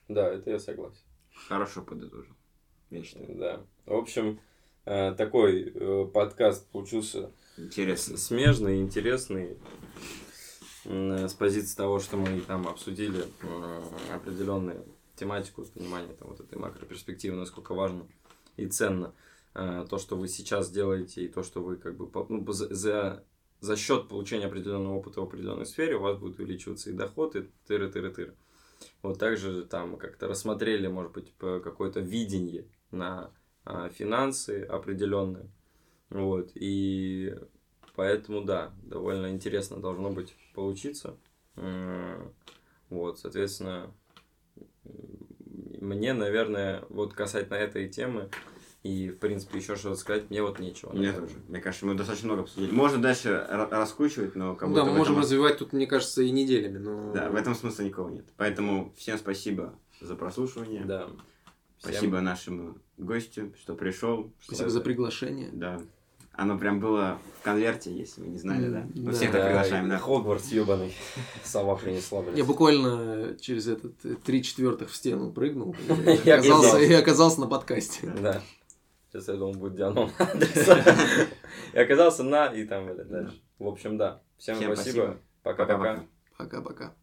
[0.09, 1.01] Да, это я согласен.
[1.49, 2.35] Хорошо подытожил.
[2.91, 3.35] Я считаю.
[3.39, 3.67] Да.
[3.87, 4.41] В общем,
[4.85, 8.19] э, такой э, подкаст получился Интересно.
[8.19, 9.57] смежный, интересный.
[10.85, 13.25] М, С позиции того, что мы там обсудили
[14.13, 14.85] определенную
[15.17, 18.07] тематику, понимание там, вот этой макроперспективы, насколько важно
[18.57, 19.15] и ценно
[19.55, 23.25] э, то, что вы сейчас делаете, и то, что вы как бы ну, за,
[23.63, 27.49] за, счет получения определенного опыта в определенной сфере у вас будет увеличиваться и доход, и
[27.69, 28.35] тыры-тыры-тыры.
[29.03, 33.31] Вот также там как-то рассмотрели, может быть, какое-то видение на
[33.65, 35.49] а, финансы определенные.
[36.11, 36.51] Вот.
[36.57, 37.35] И
[37.95, 41.17] поэтому, да, довольно интересно должно быть получиться.
[42.91, 43.95] Вот, соответственно,
[45.81, 48.31] мне, наверное, вот касательно этой темы,
[48.83, 50.93] и, в принципе, еще что-то сказать, мне вот нечего.
[50.93, 51.35] Мне тоже.
[51.49, 52.73] Мне кажется, мы достаточно много обсудили.
[52.73, 54.81] Можно дальше раскручивать, но как будто...
[54.81, 55.23] Да, мы можем этом...
[55.23, 57.13] развивать тут, мне кажется, и неделями, но...
[57.13, 58.25] Да, в этом смысла никого нет.
[58.37, 60.85] Поэтому всем спасибо за прослушивание.
[60.85, 61.09] Да.
[61.79, 62.25] Спасибо всем...
[62.25, 64.33] нашему гостю, что пришел.
[64.41, 64.79] Спасибо что...
[64.79, 65.51] за приглашение.
[65.53, 65.81] Да.
[66.35, 68.87] Оно прям было в конверте, если вы не знали, да?
[68.95, 69.13] Мы да.
[69.13, 69.99] всех так приглашаем, да.
[69.99, 70.95] Хогвартс ебаный.
[71.45, 72.39] Сама принесла, блядь.
[72.39, 75.77] Я буквально через этот три четвертых в стену прыгнул
[76.25, 78.13] и оказался, и оказался на подкасте.
[78.21, 78.43] Да.
[79.13, 80.11] Сейчас я думал, будет Дианон.
[81.75, 83.43] И оказался на, и там, дальше.
[83.59, 84.23] В общем, да.
[84.39, 85.19] Всем спасибо.
[85.43, 86.07] Пока-пока.
[86.39, 86.95] Пока-пока.